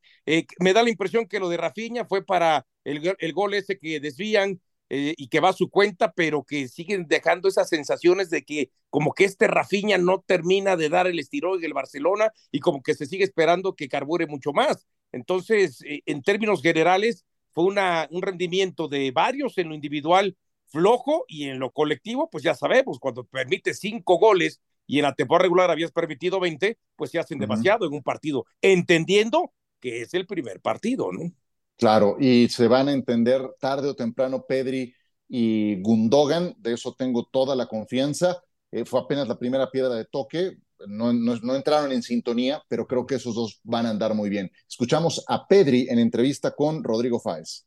[0.61, 3.99] me da la impresión que lo de Rafinha fue para el, el gol ese que
[3.99, 8.45] desvían, eh, y que va a su cuenta, pero que siguen dejando esas sensaciones de
[8.45, 12.61] que como que este Rafiña no termina de dar el estirón en el Barcelona y
[12.61, 14.87] como que se sigue esperando que carbure mucho más.
[15.13, 21.25] Entonces, eh, en términos generales, fue una, un rendimiento de varios en lo individual flojo
[21.27, 25.45] y en lo colectivo, pues ya sabemos, cuando permite cinco goles y en la temporada
[25.45, 30.27] regular habías permitido 20, pues se hacen demasiado en un partido, entendiendo que es el
[30.27, 31.33] primer partido, ¿no?
[31.77, 34.95] Claro, y se van a entender tarde o temprano Pedri
[35.29, 38.41] y Gundogan, de eso tengo toda la confianza.
[38.71, 43.07] Eh, fue apenas la primera piedra de toque, no, no, entraron en sintonía, pero creo
[43.07, 44.51] que esos dos van a andar muy bien.
[44.69, 47.67] Escuchamos a Pedri en entrevista con Rodrigo Fáez.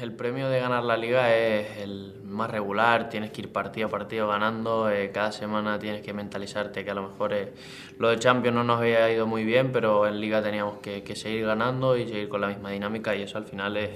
[0.00, 3.90] El, premio de ganar la liga es el más regular, tienes que ir partido a
[3.90, 7.54] partido ganando, eh, cada semana tienes que mentalizarte que a lo mejor eh,
[8.00, 11.46] lo de Champions no nos había ido muy bien, pero en liga teníamos que, seguir
[11.46, 13.90] ganando y seguir con la misma dinámica y eso al final es,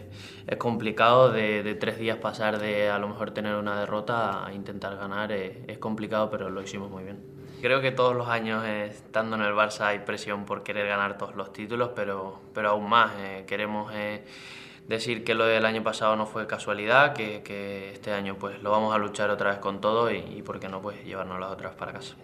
[0.46, 4.96] es complicado de, tres días pasar de a lo mejor tener una derrota a intentar
[4.96, 7.18] ganar, eh, es complicado pero lo hicimos muy bien.
[7.60, 11.34] Creo que todos los años estando en el Barça hay presión por querer ganar todos
[11.34, 13.10] los títulos, pero, pero aún más
[13.48, 13.92] queremos
[14.88, 18.94] decir que lo del año pasado no fue casualidad, que, este año pues lo vamos
[18.94, 21.74] a luchar otra vez con todo y, y por qué no pues llevarnos las otras
[21.74, 22.16] para casa.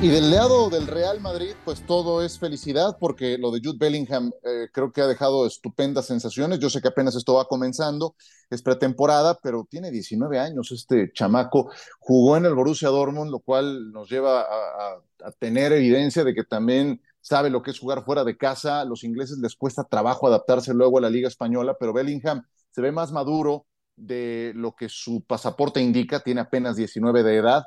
[0.00, 4.32] Y, del lado del Real Madrid, pues todo es felicidad porque lo de Jude Bellingham
[4.42, 6.58] eh, creo que ha dejado estupendas sensaciones.
[6.58, 8.14] Yo sé que apenas esto va comenzando,
[8.48, 11.70] es pretemporada, pero tiene 19 años este chamaco.
[11.98, 16.44] Jugó en el Borussia Dortmund, lo cual nos lleva a, a tener evidencia de que
[16.44, 18.84] también sabe lo que es jugar fuera de casa.
[18.84, 22.92] Los ingleses les cuesta trabajo adaptarse luego a la Liga Española, pero Bellingham se ve
[22.92, 27.64] más maduro de lo que su pasaporte indica, tiene apenas 19 de edad.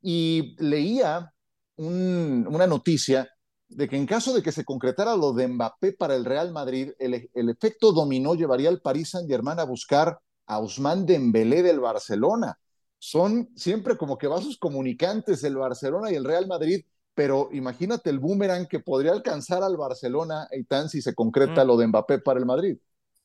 [0.00, 1.32] Y leía
[1.76, 3.28] una noticia
[3.68, 6.92] de que en caso de que se concretara lo de Mbappé para el Real Madrid,
[7.00, 12.56] el, el efecto dominó llevaría al Paris Saint-Germain a buscar a Ousmane Dembélé del Barcelona.
[12.98, 18.18] Son siempre como que vasos comunicantes el Barcelona y el Real Madrid pero imagínate el
[18.18, 21.66] boomerang que podría alcanzar al Barcelona, Eitan, si se concreta mm.
[21.66, 22.78] lo de Mbappé para el Madrid.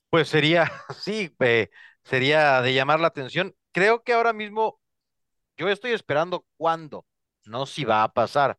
[0.10, 1.70] Pues sería, sí, eh,
[2.04, 3.56] sería de llamar la atención.
[3.72, 4.80] Creo que ahora mismo
[5.58, 7.06] yo estoy esperando cuándo,
[7.46, 8.58] no si va a pasar.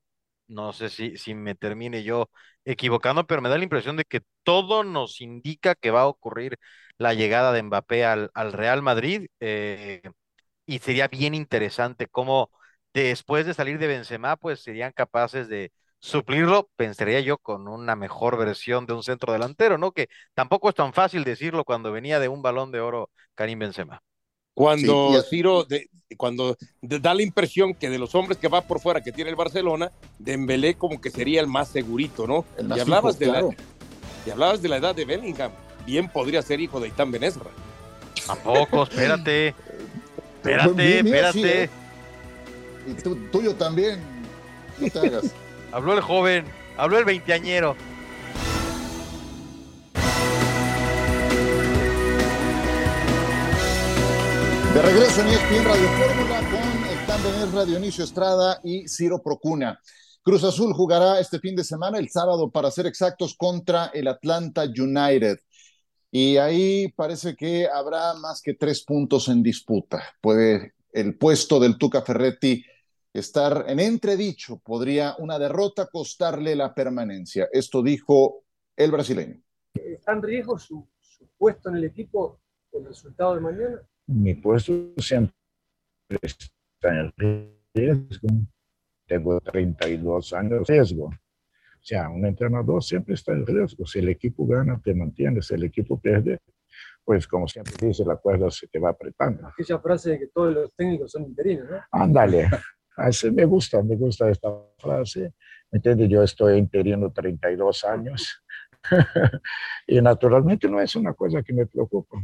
[0.49, 2.31] No sé si, si me termine yo
[2.65, 6.59] equivocando, pero me da la impresión de que todo nos indica que va a ocurrir
[6.99, 10.03] la llegada de Mbappé al, al Real Madrid eh,
[10.67, 12.51] y sería bien interesante cómo
[13.05, 18.39] después de salir de Benzema, pues serían capaces de suplirlo, pensaría yo, con una mejor
[18.39, 19.93] versión de un centro delantero, ¿no?
[19.93, 24.03] Que tampoco es tan fácil decirlo cuando venía de un balón de oro Karim Benzema.
[24.55, 29.03] Cuando Ciro, de, cuando da la impresión que de los hombres que va por fuera
[29.03, 32.47] que tiene el Barcelona, Dembélé como que sería el más segurito, ¿no?
[32.59, 33.43] y hablabas de la
[34.25, 35.53] y hablabas de la edad de Bellingham,
[35.85, 37.51] bien podría ser hijo de Itán Benesra.
[38.27, 39.55] Tampoco, espérate.
[40.37, 41.71] espérate, espérate.
[42.87, 42.95] Y
[43.33, 44.01] tuyo también.
[44.79, 45.35] No te hagas.
[45.73, 46.45] habló el joven,
[46.77, 47.77] habló el veinteañero.
[54.75, 59.81] De regreso en ESPN Radio Fórmula con el también Radio Dionisio Estrada y Ciro Procuna.
[60.23, 64.65] Cruz Azul jugará este fin de semana, el sábado, para ser exactos, contra el Atlanta
[64.65, 65.39] United.
[66.11, 70.03] Y ahí parece que habrá más que tres puntos en disputa.
[70.21, 72.65] Puede el puesto del Tuca Ferretti
[73.19, 74.59] estar en entredicho.
[74.59, 77.49] Podría una derrota costarle la permanencia.
[77.53, 78.45] Esto dijo
[78.77, 79.41] el brasileño.
[79.75, 80.87] ¿Está en riesgo su,
[81.37, 83.81] puesto en el equipo por el resultado de mañana?
[84.07, 85.35] Mi puesto siempre
[86.23, 88.29] está en riesgo.
[89.07, 91.07] Tengo 32 años de riesgo.
[91.07, 93.87] O sea, un entrenador siempre está en riesgo.
[93.87, 95.47] Si el equipo gana, te mantienes.
[95.47, 96.39] Si el equipo pierde,
[97.05, 99.47] pues como siempre dice, la cuerda se te va apretando.
[99.47, 101.81] Aquella frase de que todos los técnicos son interinos, ¿no?
[101.93, 102.51] Ándale.
[102.97, 105.35] Así me gusta, me gusta esta frase.
[105.71, 106.09] ¿Me entiendes?
[106.09, 108.43] Yo estoy interino 32 años
[109.87, 112.19] y naturalmente no es una cosa que me preocupa.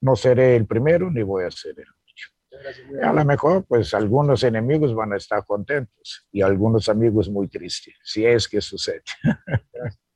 [0.00, 3.08] No seré el primero ni voy a ser el último.
[3.08, 7.94] A lo mejor, pues algunos enemigos van a estar contentos y algunos amigos muy tristes,
[8.02, 9.02] si es que sucede.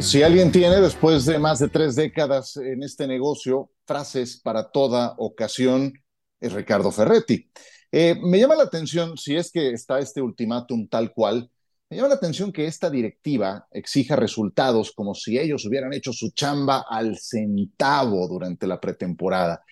[0.00, 5.14] Si alguien tiene, después de más de tres décadas en este negocio, frases para toda
[5.18, 5.92] ocasión,
[6.40, 7.50] es Ricardo Ferretti.
[7.90, 11.50] Eh, me llama la atención, si es que está este ultimátum tal cual,
[11.90, 16.30] me llama la atención que esta directiva exija resultados como si ellos hubieran hecho su
[16.30, 19.64] chamba al centavo durante la pretemporada.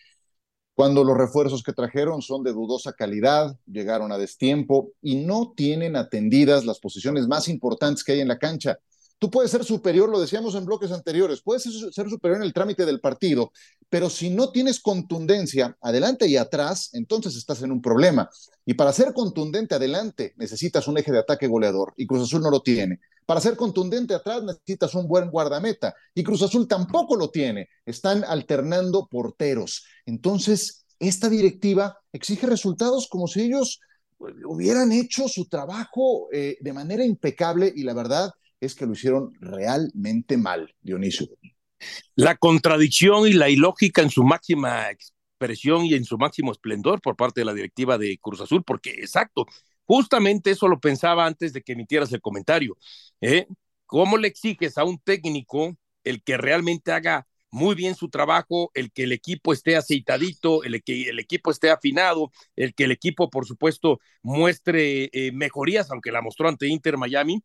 [0.75, 5.95] Cuando los refuerzos que trajeron son de dudosa calidad, llegaron a destiempo y no tienen
[5.95, 8.79] atendidas las posiciones más importantes que hay en la cancha.
[9.19, 12.85] Tú puedes ser superior, lo decíamos en bloques anteriores, puedes ser superior en el trámite
[12.85, 13.51] del partido,
[13.89, 18.29] pero si no tienes contundencia adelante y atrás, entonces estás en un problema.
[18.67, 22.51] Y para ser contundente adelante necesitas un eje de ataque goleador y Cruz Azul no
[22.51, 23.01] lo tiene.
[23.25, 27.69] Para ser contundente atrás necesitas un buen guardameta y Cruz Azul tampoco lo tiene.
[27.87, 29.85] Están alternando porteros.
[30.05, 33.81] Entonces, esta directiva exige resultados como si ellos
[34.19, 38.93] pues, hubieran hecho su trabajo eh, de manera impecable y la verdad es que lo
[38.93, 41.29] hicieron realmente mal, Dionisio.
[42.15, 47.17] La contradicción y la ilógica en su máxima expresión y en su máximo esplendor por
[47.17, 49.47] parte de la directiva de Cruz Azul, porque exacto,
[49.85, 52.77] justamente eso lo pensaba antes de que emitieras el comentario.
[53.21, 53.47] ¿eh?
[53.85, 58.93] ¿Cómo le exiges a un técnico el que realmente haga muy bien su trabajo, el
[58.93, 63.31] que el equipo esté aceitadito, el que el equipo esté afinado, el que el equipo,
[63.31, 67.43] por supuesto, muestre eh, mejorías, aunque la mostró ante Inter Miami,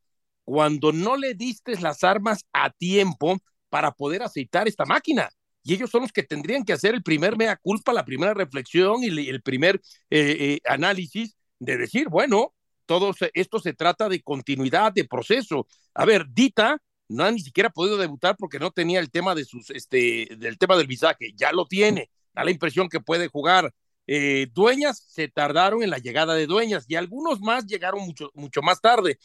[0.51, 3.37] cuando no le diste las armas a tiempo
[3.69, 5.29] para poder aceitar esta máquina.
[5.63, 9.01] Y ellos son los que tendrían que hacer el primer mea culpa, la primera reflexión
[9.01, 9.77] y el primer
[10.09, 12.53] eh, eh, análisis de decir, bueno,
[12.85, 15.67] todo esto se trata de continuidad, de proceso.
[15.93, 16.75] A ver, Dita
[17.07, 20.57] no ha ni siquiera podido debutar porque no tenía el tema de sus, este, del
[20.57, 23.73] tema del visaje, ya lo tiene, da la impresión que puede jugar.
[24.05, 28.61] Eh, dueñas se tardaron en la llegada de Dueñas y algunos más llegaron mucho, mucho
[28.61, 29.17] más tarde.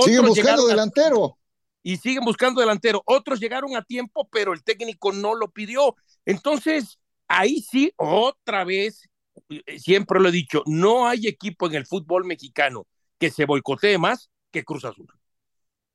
[0.00, 1.38] Siguen buscando delantero.
[1.82, 3.02] y siguen buscando delantero.
[3.06, 5.96] Otros llegaron a tiempo, pero el técnico no lo pidió.
[6.24, 9.08] Entonces, ahí sí, otra vez,
[9.48, 12.86] eh, siempre lo he dicho, no hay equipo en el fútbol mexicano
[13.18, 15.12] que se boicotee más que Cruz Azul.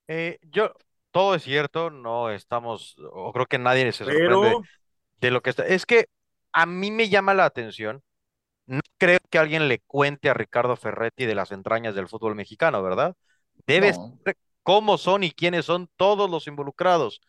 [0.08, 0.74] Eh, yo,
[1.12, 4.56] todo es cierto, no estamos, o creo que nadie se sorprende
[5.20, 5.66] de lo que está.
[5.66, 6.08] Es que
[6.54, 8.04] a mí me llama la atención
[8.68, 12.84] no creo que alguien le cuente a Ricardo Ferretti de las entrañas del fútbol mexicano,
[12.84, 13.16] ¿verdad?
[13.68, 13.94] Debe
[14.64, 17.22] cómo son y quiénes son todos los involucrados.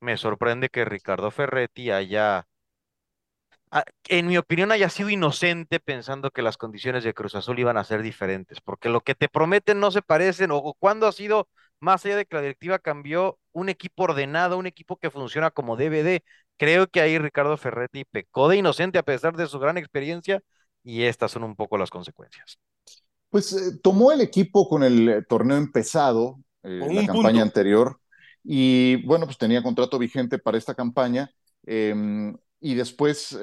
[0.00, 2.46] Me sorprende que Ricardo Ferretti haya,
[3.70, 7.76] ah, en mi opinión, haya sido inocente pensando que las condiciones de Cruz Azul iban
[7.76, 11.48] a ser diferentes, porque lo que te prometen no se parecen, o cuando ha sido,
[11.80, 15.76] más allá de que la directiva cambió, un equipo ordenado, un equipo que funciona como
[15.76, 16.24] DVD.
[16.56, 20.40] Creo que ahí Ricardo Ferretti pecó de inocente a pesar de su gran experiencia
[20.82, 22.58] y estas son un poco las consecuencias.
[23.34, 27.98] Pues eh, tomó el equipo con el eh, torneo empezado, eh, la campaña anterior,
[28.44, 31.28] y bueno, pues tenía contrato vigente para esta campaña.
[31.66, 33.36] Em, y después,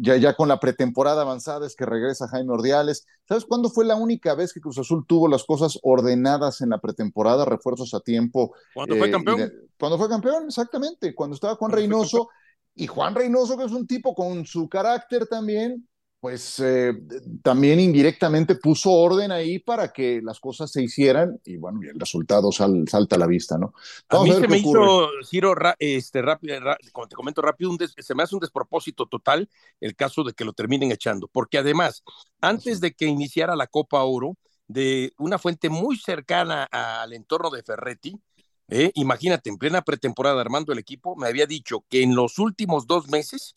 [0.00, 3.06] ya, ya con la pretemporada avanzada, es que regresa Jaime Ordiales.
[3.26, 6.78] ¿Sabes cuándo fue la única vez que Cruz Azul tuvo las cosas ordenadas en la
[6.78, 8.52] pretemporada, refuerzos a tiempo?
[8.74, 9.50] Cuando fue campeón.
[9.78, 11.14] cuando fue campeón, exactamente.
[11.14, 12.28] Cuando estaba Juan Reynoso.
[12.74, 15.88] Y Juan Reynoso, que es un tipo con su carácter también,
[16.20, 16.94] pues eh,
[17.42, 22.50] también indirectamente puso orden ahí para que las cosas se hicieran y bueno, el resultado
[22.50, 23.72] salta a la vista, ¿no?
[24.08, 26.56] a mí se me hizo, Ciro, este, rápido,
[26.92, 29.48] como te comento rápido, se me hace un despropósito total
[29.80, 32.02] el caso de que lo terminen echando, porque además,
[32.40, 34.36] antes de que iniciara la Copa Oro,
[34.66, 38.20] de una fuente muy cercana al entorno de Ferretti,
[38.68, 42.86] eh, imagínate, en plena pretemporada armando el equipo, me había dicho que en los últimos
[42.86, 43.54] dos meses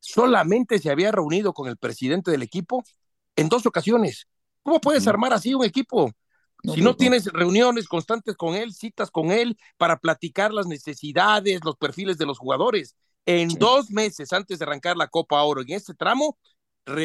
[0.00, 2.84] solamente se había reunido con el presidente del equipo
[3.36, 4.26] en dos ocasiones.
[4.62, 6.12] ¿Cómo puedes armar así un equipo?
[6.74, 11.76] si no, tienes reuniones constantes con él, citas con él para platicar las necesidades, los
[11.76, 12.96] perfiles de los jugadores.
[13.24, 16.38] En dos meses antes de arrancar la Copa Oro, en este tramo,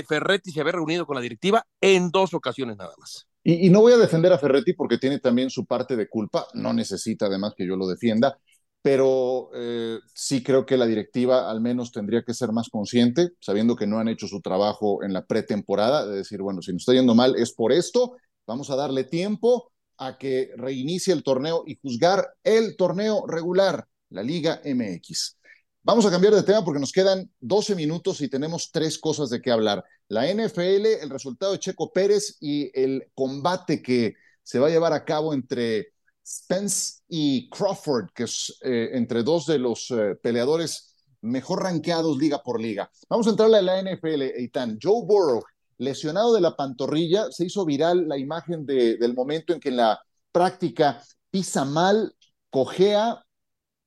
[0.07, 3.27] Ferretti se había reunido con la directiva en dos ocasiones nada más.
[3.43, 6.47] Y, y, no voy a defender a Ferretti porque tiene también su parte de culpa,
[6.53, 8.37] no necesita además que yo lo defienda,
[8.81, 13.75] pero eh, sí creo que la directiva al menos tendría que ser más consciente, sabiendo
[13.75, 16.93] que no han hecho su trabajo en la pretemporada, de decir, bueno, si nos está
[16.93, 18.17] yendo mal es por esto,
[18.47, 24.23] vamos a darle tiempo a que reinicie el torneo y juzgar el torneo regular, la
[24.23, 25.37] Liga MX.
[25.83, 29.41] Vamos a cambiar de tema porque nos quedan 12 minutos y tenemos tres cosas de
[29.41, 29.83] qué hablar.
[30.07, 34.93] La NFL, el resultado de Checo Pérez y el combate que se va a llevar
[34.93, 35.93] a cabo entre
[36.31, 42.41] Spence y Crawford, que es eh, entre dos de los eh, peleadores mejor rankeados liga
[42.41, 42.89] por liga.
[43.09, 44.79] Vamos a entrarle a la NFL, Eitan.
[44.81, 45.43] Joe Burrow,
[45.77, 49.77] lesionado de la pantorrilla, se hizo viral la imagen de, del momento en que en
[49.77, 50.01] la
[50.31, 52.15] práctica pisa mal,
[52.49, 53.23] cojea,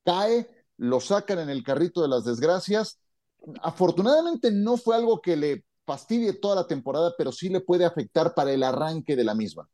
[0.03, 2.99] cae lo sacan en el carrito de las desgracias.
[3.61, 8.33] Afortunadamente no fue algo que le fastidie toda la temporada, pero sí le puede afectar
[8.33, 9.69] para el arranque de la misma.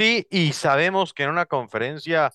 [0.00, 2.32] Sí, y sabemos que en una conferencia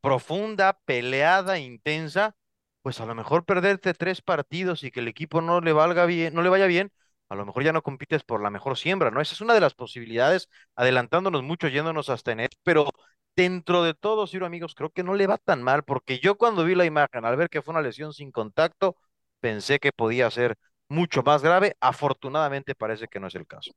[0.00, 2.36] profunda, peleada, intensa,
[2.82, 6.34] pues a lo mejor perderte tres partidos y que el equipo no le valga bien,
[6.34, 6.92] no le vaya bien,
[7.28, 9.20] a lo mejor ya no compites por la mejor siembra, ¿no?
[9.20, 12.90] Esa es una de las posibilidades, adelantándonos mucho, yéndonos hasta en pero
[13.36, 16.64] dentro de todo, Ciro, amigos, creo que no le va tan mal, porque yo cuando
[16.64, 18.96] vi la imagen, al ver que fue una lesión sin contacto,
[19.40, 20.56] pensé que podía ser
[20.88, 21.76] mucho más grave.
[21.80, 23.72] Afortunadamente parece que no es el caso.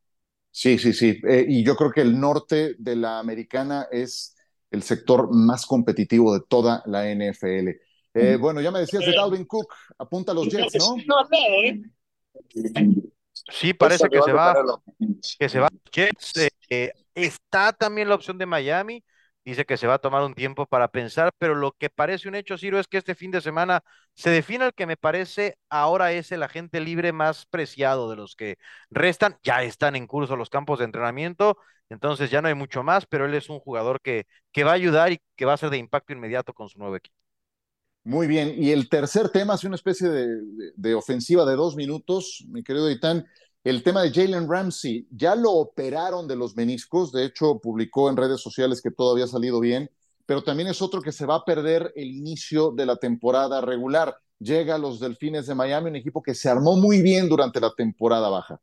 [0.51, 1.19] Sí, sí, sí.
[1.27, 4.35] Eh, y yo creo que el norte de la americana es
[4.71, 7.69] el sector más competitivo de toda la NFL.
[8.13, 10.95] Eh, bueno, ya me decías de Dalvin Cook, apunta a los Jets, ¿no?
[13.51, 14.55] Sí, parece que se va,
[15.39, 16.33] que se va a los Jets.
[16.69, 19.03] Eh, está también la opción de Miami
[19.49, 22.35] dice que se va a tomar un tiempo para pensar, pero lo que parece un
[22.35, 23.81] hecho, Ciro, es que este fin de semana
[24.13, 28.35] se define el que me parece ahora es el agente libre más preciado de los
[28.35, 28.57] que
[28.89, 29.37] restan.
[29.43, 31.57] Ya están en curso los campos de entrenamiento,
[31.89, 34.73] entonces ya no hay mucho más, pero él es un jugador que, que va a
[34.75, 37.15] ayudar y que va a ser de impacto inmediato con su nuevo equipo.
[38.03, 40.27] Muy bien, y el tercer tema es una especie de,
[40.75, 43.27] de ofensiva de dos minutos, mi querido Itán,
[43.63, 48.17] el tema de Jalen Ramsey, ya lo operaron de los meniscos, de hecho publicó en
[48.17, 49.89] redes sociales que todo había salido bien,
[50.25, 54.15] pero también es otro que se va a perder el inicio de la temporada regular.
[54.37, 57.73] Llega a los Delfines de Miami, un equipo que se armó muy bien durante la
[57.73, 58.61] temporada baja.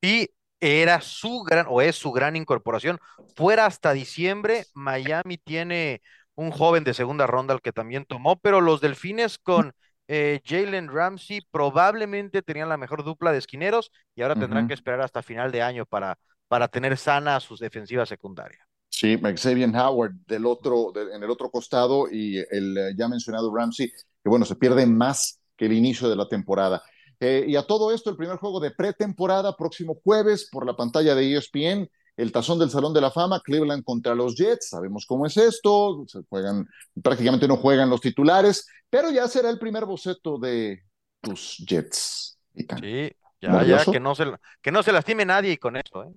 [0.00, 0.28] Y
[0.60, 2.98] era su gran, o es su gran incorporación.
[3.36, 6.00] Fuera hasta diciembre, Miami tiene
[6.34, 9.74] un joven de segunda ronda al que también tomó, pero los Delfines con
[10.06, 15.00] eh, Jalen Ramsey probablemente tenían la mejor dupla de esquineros y ahora tendrán que esperar
[15.00, 18.66] hasta final de año para, para tener sana sus defensivas secundarias.
[18.88, 23.88] Sí, Xavier Howard del otro, en el otro costado y el eh, ya mencionado Ramsey,
[23.88, 26.82] que bueno, se pierde más que el inicio de la temporada.
[27.18, 31.14] Eh, y a todo esto, el primer juego de pretemporada, próximo jueves, por la pantalla
[31.14, 35.26] de ESPN, el tazón del Salón de la Fama, Cleveland contra los Jets, sabemos cómo
[35.26, 36.68] es esto, se juegan,
[37.02, 40.84] prácticamente no juegan los titulares, pero ya será el primer boceto de
[41.20, 42.38] tus Jets.
[42.54, 43.10] Sí,
[43.40, 44.24] ya, ya, que no, se,
[44.62, 46.12] que no se lastime nadie con eso, ¿eh?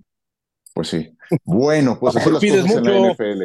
[0.72, 1.10] Pues sí.
[1.42, 3.44] Bueno, pues así las cosas en la NFL.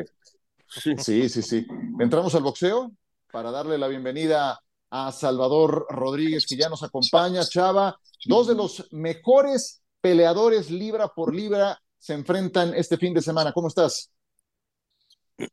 [0.68, 1.66] Sí, sí, sí.
[2.00, 2.92] Entramos al boxeo
[3.32, 4.60] para darle la bienvenida
[4.92, 7.44] a Salvador Rodríguez, que ya nos acompaña.
[7.44, 13.54] Chava, dos de los mejores peleadores libra por libra se enfrentan este fin de semana.
[13.54, 14.12] ¿Cómo estás?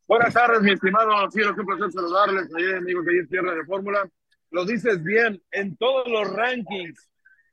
[0.04, 4.10] Buenas tardes, mi estimado Ciro, qué placer saludarles, ahí, amigos de Tierra de Fórmula.
[4.50, 7.08] Lo dices bien, en todos los rankings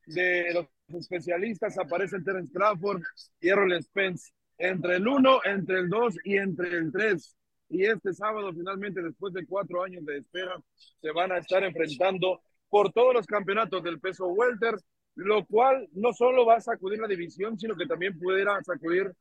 [0.08, 0.66] de los
[1.00, 3.04] especialistas aparecen Terence Crawford
[3.40, 7.38] y Errol Spence, entre el 1, entre el 2 y entre el 3.
[7.70, 10.56] Y este sábado, finalmente, después de cuatro años de espera,
[11.00, 14.76] se van a estar enfrentando por todos los campeonatos del peso welter
[15.18, 19.12] lo cual no solo va a sacudir la división, sino que también pudiera sacudir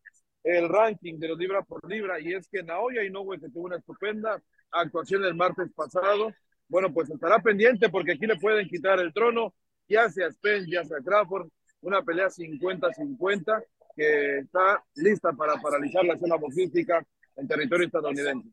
[0.45, 2.21] el ranking de los libra por libra.
[2.21, 4.41] Y es que Naoya Inoue, que tuvo una estupenda
[4.71, 6.33] actuación el martes pasado,
[6.69, 9.55] bueno, pues estará pendiente porque aquí le pueden quitar el trono,
[9.89, 11.49] ya sea Spence, ya sea Crawford,
[11.81, 13.65] una pelea 50-50
[13.97, 17.03] que está lista para paralizar la zona boxística
[17.37, 18.51] en territorio estadounidense.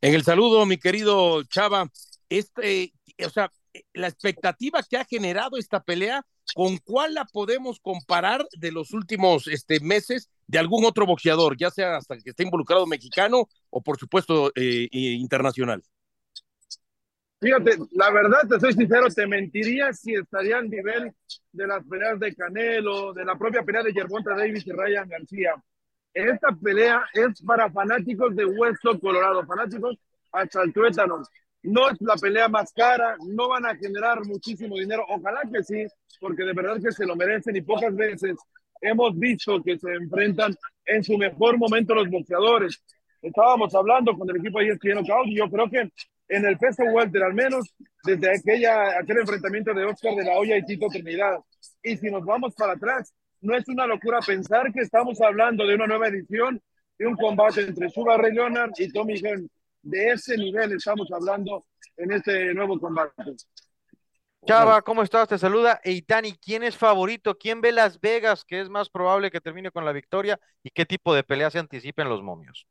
[0.00, 1.86] En el saludo, mi querido Chava,
[2.30, 3.52] este, o sea,
[3.94, 9.46] la expectativa que ha generado esta pelea, ¿con cuál la podemos comparar de los últimos
[9.46, 13.98] este, meses de algún otro boxeador, ya sea hasta que esté involucrado mexicano o por
[13.98, 15.82] supuesto eh, internacional?
[17.40, 21.12] Fíjate, la verdad, te soy sincero, te mentiría si estaría al nivel
[21.50, 25.54] de las peleas de Canelo, de la propia pelea de Gervonta Davis y Ryan García.
[26.14, 29.98] Esta pelea es para fanáticos de Hueso Colorado, fanáticos
[30.30, 31.28] a chaltuétanos
[31.62, 35.86] No es la pelea más cara, no van a generar muchísimo dinero, ojalá que sí,
[36.20, 38.36] porque de verdad que se lo merecen y pocas veces
[38.80, 40.54] hemos visto que se enfrentan
[40.84, 42.82] en su mejor momento los boxeadores.
[43.22, 45.88] Estábamos hablando con el equipo de ESPN y yo creo que
[46.28, 50.56] en el peso welter, al menos desde aquella, aquel enfrentamiento de Oscar de la Hoya
[50.56, 51.38] y Tito Trinidad.
[51.82, 55.74] Y si nos vamos para atrás, no es una locura pensar que estamos hablando de
[55.74, 56.60] una nueva edición,
[56.98, 58.36] de un combate entre Sugar Ray
[58.78, 59.48] y Tommy Hearn.
[59.82, 61.66] De ese nivel estamos hablando
[61.96, 63.34] en este nuevo combate.
[64.44, 65.28] Chava, ¿cómo estás?
[65.28, 66.32] Te saluda Eitani.
[66.32, 67.38] ¿Quién es favorito?
[67.38, 70.38] ¿Quién ve Las Vegas que es más probable que termine con la victoria?
[70.64, 72.66] ¿Y qué tipo de pelea se anticipa en los momios?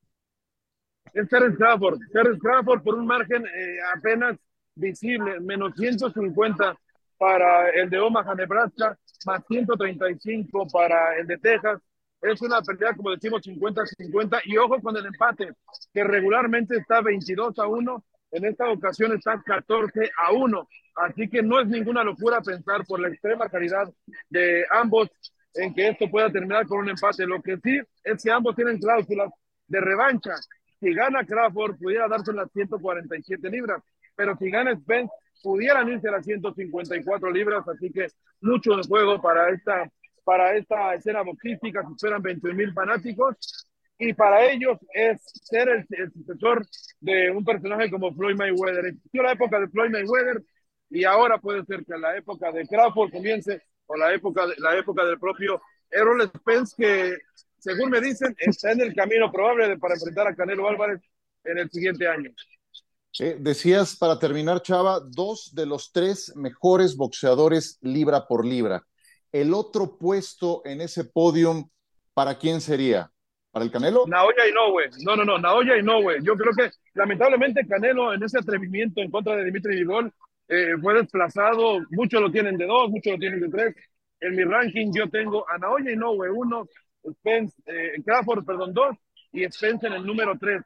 [1.13, 1.99] Es Terence Crawford.
[2.11, 4.37] Terence Crawford por un margen eh, apenas
[4.75, 6.77] visible, menos 150
[7.17, 11.79] para el de Omaha, Nebraska, más 135 para el de Texas.
[12.21, 14.41] Es una pelea, como decimos, 50-50.
[14.45, 15.53] Y ojo con el empate,
[15.93, 20.67] que regularmente está 22 a 1 en esta ocasión está 14 a 1.
[20.95, 23.91] Así que no es ninguna locura pensar por la extrema calidad
[24.29, 25.09] de ambos
[25.53, 27.25] en que esto pueda terminar con un empate.
[27.25, 29.31] Lo que sí es que ambos tienen cláusulas
[29.67, 30.35] de revancha.
[30.79, 33.83] Si gana Crawford, pudiera darse las 147 libras,
[34.15, 35.13] pero si gana Spence,
[35.43, 37.67] pudieran irse las 154 libras.
[37.67, 38.07] Así que
[38.41, 39.91] mucho de juego para esta,
[40.23, 41.83] para esta escena boxística.
[41.83, 43.67] Se esperan 21 mil fanáticos
[43.97, 46.65] y para ellos es ser el, sucesor
[46.99, 48.85] de un personaje como Floyd Mayweather.
[48.87, 50.43] Existió la época de Floyd Mayweather
[50.89, 55.05] y ahora puede ser que la época de Crawford comience o la época, la época
[55.05, 57.17] del propio Errol Spence que,
[57.59, 61.01] según me dicen, está en el camino probable para enfrentar a Canelo Álvarez
[61.43, 62.31] en el siguiente año.
[63.19, 68.85] Eh, decías, para terminar, Chava, dos de los tres mejores boxeadores libra por libra.
[69.31, 71.69] El otro puesto en ese podium,
[72.13, 73.11] ¿para quién sería?
[73.51, 74.05] para el Canelo?
[74.07, 74.89] Naoya Inoue.
[75.03, 76.19] No, no, no, Naoya Inoue.
[76.23, 80.11] Yo creo que lamentablemente Canelo en ese atrevimiento en contra de Dimitri Vivol
[80.47, 81.79] eh, fue desplazado.
[81.91, 83.75] Muchos lo tienen de dos, muchos lo tienen de tres.
[84.19, 86.67] En mi ranking yo tengo a Naoya Inoue uno,
[87.19, 88.95] Spence, eh, Crawford, perdón, dos,
[89.33, 90.61] y Spence en el número tres.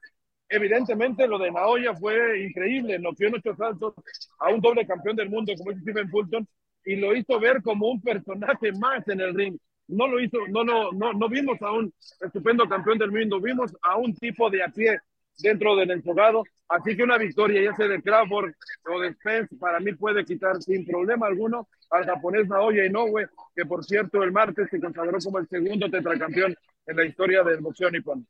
[0.47, 3.95] Evidentemente lo de Naoya fue increíble, nos dio ocho saltos
[4.39, 6.47] a un doble campeón del mundo como Stephen Fulton
[6.85, 9.57] y lo hizo ver como un personaje más en el ring
[9.87, 13.75] no lo hizo, no, no, no, no vimos a un estupendo campeón del mundo, vimos
[13.81, 14.99] a un tipo de a pie
[15.37, 18.53] dentro del enfocado, así que una victoria ya sea de Crawford
[18.89, 23.65] o de Spence para mí puede quitar sin problema alguno al japonés Naoya Inoue, que
[23.65, 26.55] por cierto el martes se consagró como el segundo tetracampeón
[26.87, 28.27] en la historia del boxeo nipón.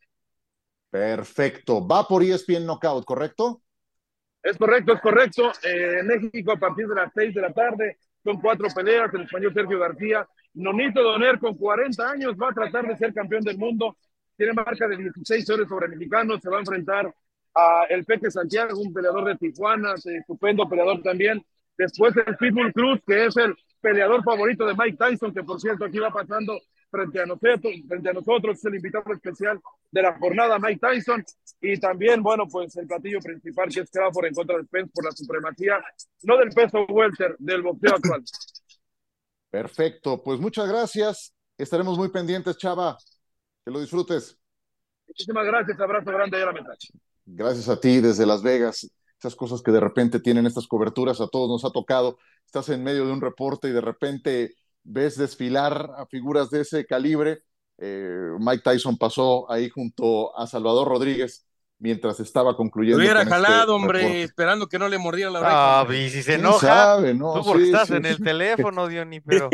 [0.89, 3.61] Perfecto, va por ESPN Knockout, ¿correcto?
[4.41, 5.51] Es correcto, es correcto.
[5.63, 9.21] Eh, en México a partir de las seis de la tarde son cuatro peleas, el
[9.21, 13.57] español Sergio García Nonito Doner, con 40 años, va a tratar de ser campeón del
[13.57, 13.97] mundo.
[14.37, 16.41] Tiene marca de 16 horas sobre mexicanos.
[16.41, 17.13] Se va a enfrentar
[17.53, 21.45] a el Peque Santiago, un peleador de Tijuana, estupendo peleador también.
[21.77, 25.85] Después el Pitbull Cruz, que es el peleador favorito de Mike Tyson, que por cierto
[25.85, 26.57] aquí va pasando
[26.95, 29.59] frente a nosotros, frente a nosotros, es el invitado especial
[29.91, 31.23] de la jornada Mike Tyson.
[31.61, 35.05] Y también, bueno, pues el platillo principal que es por en contra de Spence por
[35.05, 35.83] la supremacía,
[36.23, 38.23] no del peso welter, del boxeo actual.
[39.49, 41.33] Perfecto, pues muchas gracias.
[41.57, 42.97] Estaremos muy pendientes, Chava.
[43.63, 44.37] Que lo disfrutes.
[45.07, 46.77] Muchísimas gracias, abrazo grande a la
[47.25, 48.89] Gracias a ti desde Las Vegas.
[49.19, 52.17] Esas cosas que de repente tienen estas coberturas, a todos nos ha tocado.
[52.45, 54.55] Estás en medio de un reporte y de repente
[54.85, 57.43] ves desfilar a figuras de ese calibre.
[57.77, 61.45] Eh, Mike Tyson pasó ahí junto a Salvador Rodríguez
[61.79, 62.99] mientras estaba concluyendo.
[62.99, 65.81] Lo hubiera este jalado, hombre, esperando que no le mordiera la oreja.
[65.81, 67.33] Ah, y si se enoja, sabe, ¿no?
[67.33, 69.49] tú porque estás en el teléfono, Diony, pero...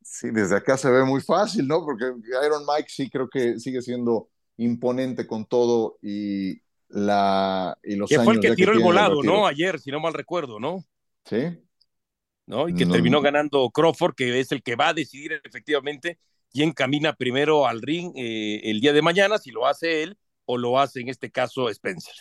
[0.00, 1.84] Sí, desde acá se ve muy fácil, ¿no?
[1.84, 2.04] Porque
[2.46, 8.20] Iron Mike sí creo que sigue siendo imponente con todo y la y los que
[8.20, 9.46] fue el que tiró el volado, ¿no?
[9.46, 10.84] Ayer, si no mal recuerdo, ¿no?
[11.24, 11.58] Sí.
[12.46, 12.68] ¿No?
[12.68, 16.20] Y que terminó ganando Crawford, que es el que va a decidir efectivamente
[16.52, 20.56] quién camina primero al ring eh, el día de mañana, si lo hace él o
[20.56, 22.14] lo hace en este caso Spencer.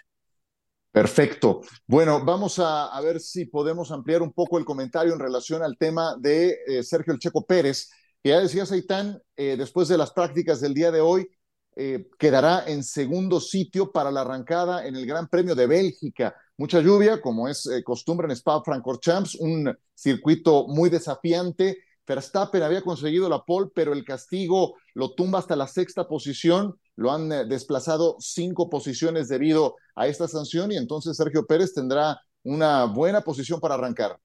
[0.92, 1.62] Perfecto.
[1.86, 6.16] Bueno, vamos a, ver si podemos ampliar un poco el comentario en relación al tema
[6.18, 7.90] de eh, Sergio El Checo Pérez,
[8.24, 11.28] que ya decía Seitán, eh, después de las prácticas del día de hoy,
[11.76, 16.36] eh, quedará en segundo sitio para la arrancada en el Gran Premio de Bélgica.
[16.58, 21.80] Mucha lluvia, como es costumbre en Spa-Francorchamps, un circuito muy desafiante.
[22.08, 27.12] Verstappen había conseguido la pole, pero el castigo lo tumba hasta la sexta posición lo
[27.12, 32.86] han eh, desplazado cinco posiciones debido a esta sanción y entonces Sergio Pérez tendrá una
[32.86, 34.18] buena posición para arrancar.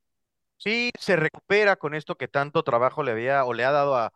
[0.56, 4.12] Sí, se recupera con esto que tanto trabajo le había o le ha dado a,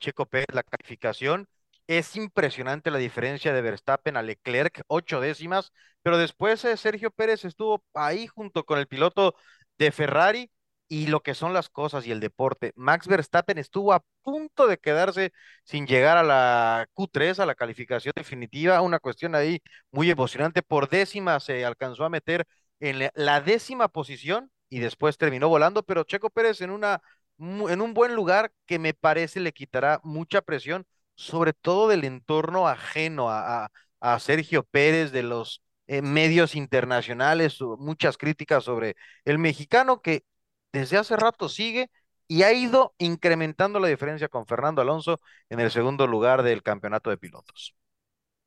[0.00, 1.46] Checo Pérez la calificación.
[1.90, 5.72] Es impresionante la diferencia de Verstappen a Leclerc, ocho décimas,
[6.02, 9.34] pero después eh, Sergio Pérez estuvo ahí junto con el piloto
[9.76, 10.52] de Ferrari
[10.88, 12.72] y lo que son las cosas y el deporte.
[12.76, 15.32] Max Verstappen estuvo a punto de quedarse
[15.64, 19.60] sin llegar a la Q3, a la calificación definitiva, una cuestión ahí
[19.90, 20.62] muy emocionante.
[20.62, 22.46] Por décima se alcanzó a meter
[22.78, 27.00] en la décima posición y después terminó volando, pero Checo Pérez en, una,
[27.38, 30.86] en un buen lugar que me parece le quitará mucha presión,
[31.20, 38.16] sobre todo del entorno ajeno a, a, Sergio Pérez, de los eh, medios internacionales, muchas
[38.16, 38.96] críticas sobre
[39.26, 40.24] el mexicano que
[40.72, 41.90] desde hace rato sigue
[42.26, 47.10] y ha ido incrementando la diferencia con Fernando Alonso en el segundo lugar del campeonato
[47.10, 47.74] de pilotos.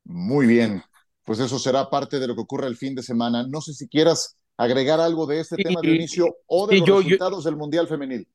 [0.03, 0.83] Muy bien,
[1.23, 3.45] pues eso será parte de lo que ocurre el fin de semana.
[3.47, 7.43] No sé si quieras agregar algo de este tema de inicio o de los resultados
[7.43, 8.27] del Mundial Femenil.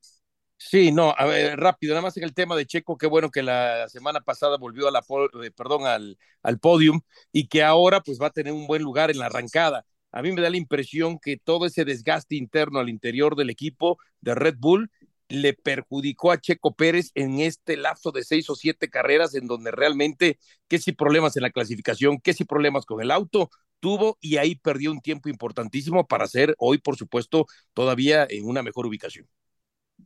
[0.61, 3.41] Sí, no, a ver, rápido, nada más en el tema de Checo, qué bueno que
[3.41, 4.99] la semana pasada volvió a la,
[5.41, 6.99] eh, perdón, al, al podium
[7.31, 9.85] y que ahora pues va a tener un buen lugar en la arrancada.
[10.11, 13.97] A mí me da la impresión que todo ese desgaste interno al interior del equipo
[14.19, 14.91] de Red Bull
[15.29, 19.71] le perjudicó a Checo Pérez en este lapso de seis o siete carreras en donde
[19.71, 23.49] realmente, que si problemas en la clasificación, que si problemas con el auto,
[23.79, 28.61] tuvo y ahí perdió un tiempo importantísimo para ser hoy, por supuesto, todavía en una
[28.63, 29.25] mejor ubicación.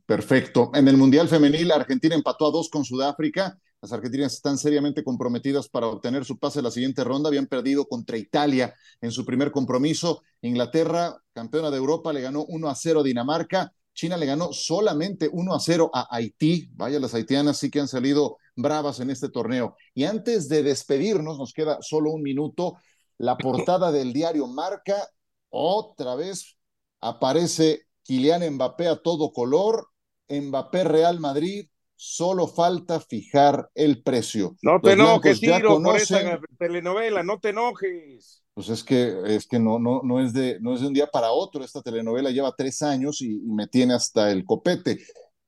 [0.06, 0.70] Perfecto.
[0.74, 5.68] En el Mundial Femenil, Argentina empató a dos con Sudáfrica las argentinas están seriamente comprometidas
[5.68, 7.28] para obtener su pase a la siguiente ronda.
[7.28, 10.22] Habían perdido contra Italia en su primer compromiso.
[10.40, 13.74] Inglaterra, campeona de Europa, le ganó 1 a 0 a Dinamarca.
[13.92, 16.70] China le ganó solamente 1 a 0 a Haití.
[16.72, 19.76] Vaya, las haitianas sí que han salido bravas en este torneo.
[19.92, 22.78] Y antes de despedirnos, nos queda solo un minuto.
[23.18, 25.10] La portada del diario Marca,
[25.50, 26.56] otra vez
[27.02, 29.88] aparece Kylian Mbappé a todo color.
[30.28, 34.56] Mbappé Real Madrid, solo falta fijar el precio.
[34.62, 38.42] No te enojes, Tiro, por esa telenovela, no te enojes.
[38.54, 41.08] Pues es que, es que no, no, no, es de, no es de un día
[41.08, 41.64] para otro.
[41.64, 44.98] Esta telenovela lleva tres años y, me tiene hasta el copete,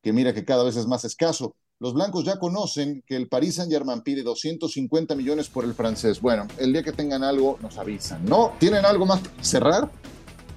[0.03, 1.55] que mira que cada vez es más escaso.
[1.79, 6.21] Los blancos ya conocen que el Paris Saint-Germain pide 250 millones por el francés.
[6.21, 8.25] Bueno, el día que tengan algo, nos avisan.
[8.25, 8.55] ¿No?
[8.59, 9.91] ¿Tienen algo más cerrar?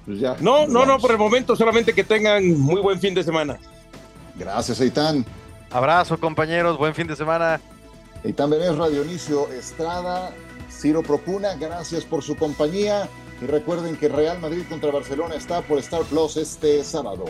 [0.06, 0.36] Pues ya.
[0.40, 3.58] No, no, no, por el momento solamente que tengan muy buen fin de semana.
[4.36, 5.24] Gracias, Aitán.
[5.70, 6.78] Abrazo, compañeros.
[6.78, 7.60] Buen fin de semana.
[8.24, 10.32] Y también es Radio Inicio Estrada,
[10.70, 11.54] Ciro Procuna.
[11.54, 13.08] Gracias por su compañía.
[13.40, 17.24] Y recuerden que Real Madrid contra Barcelona está por Star Plus este sábado.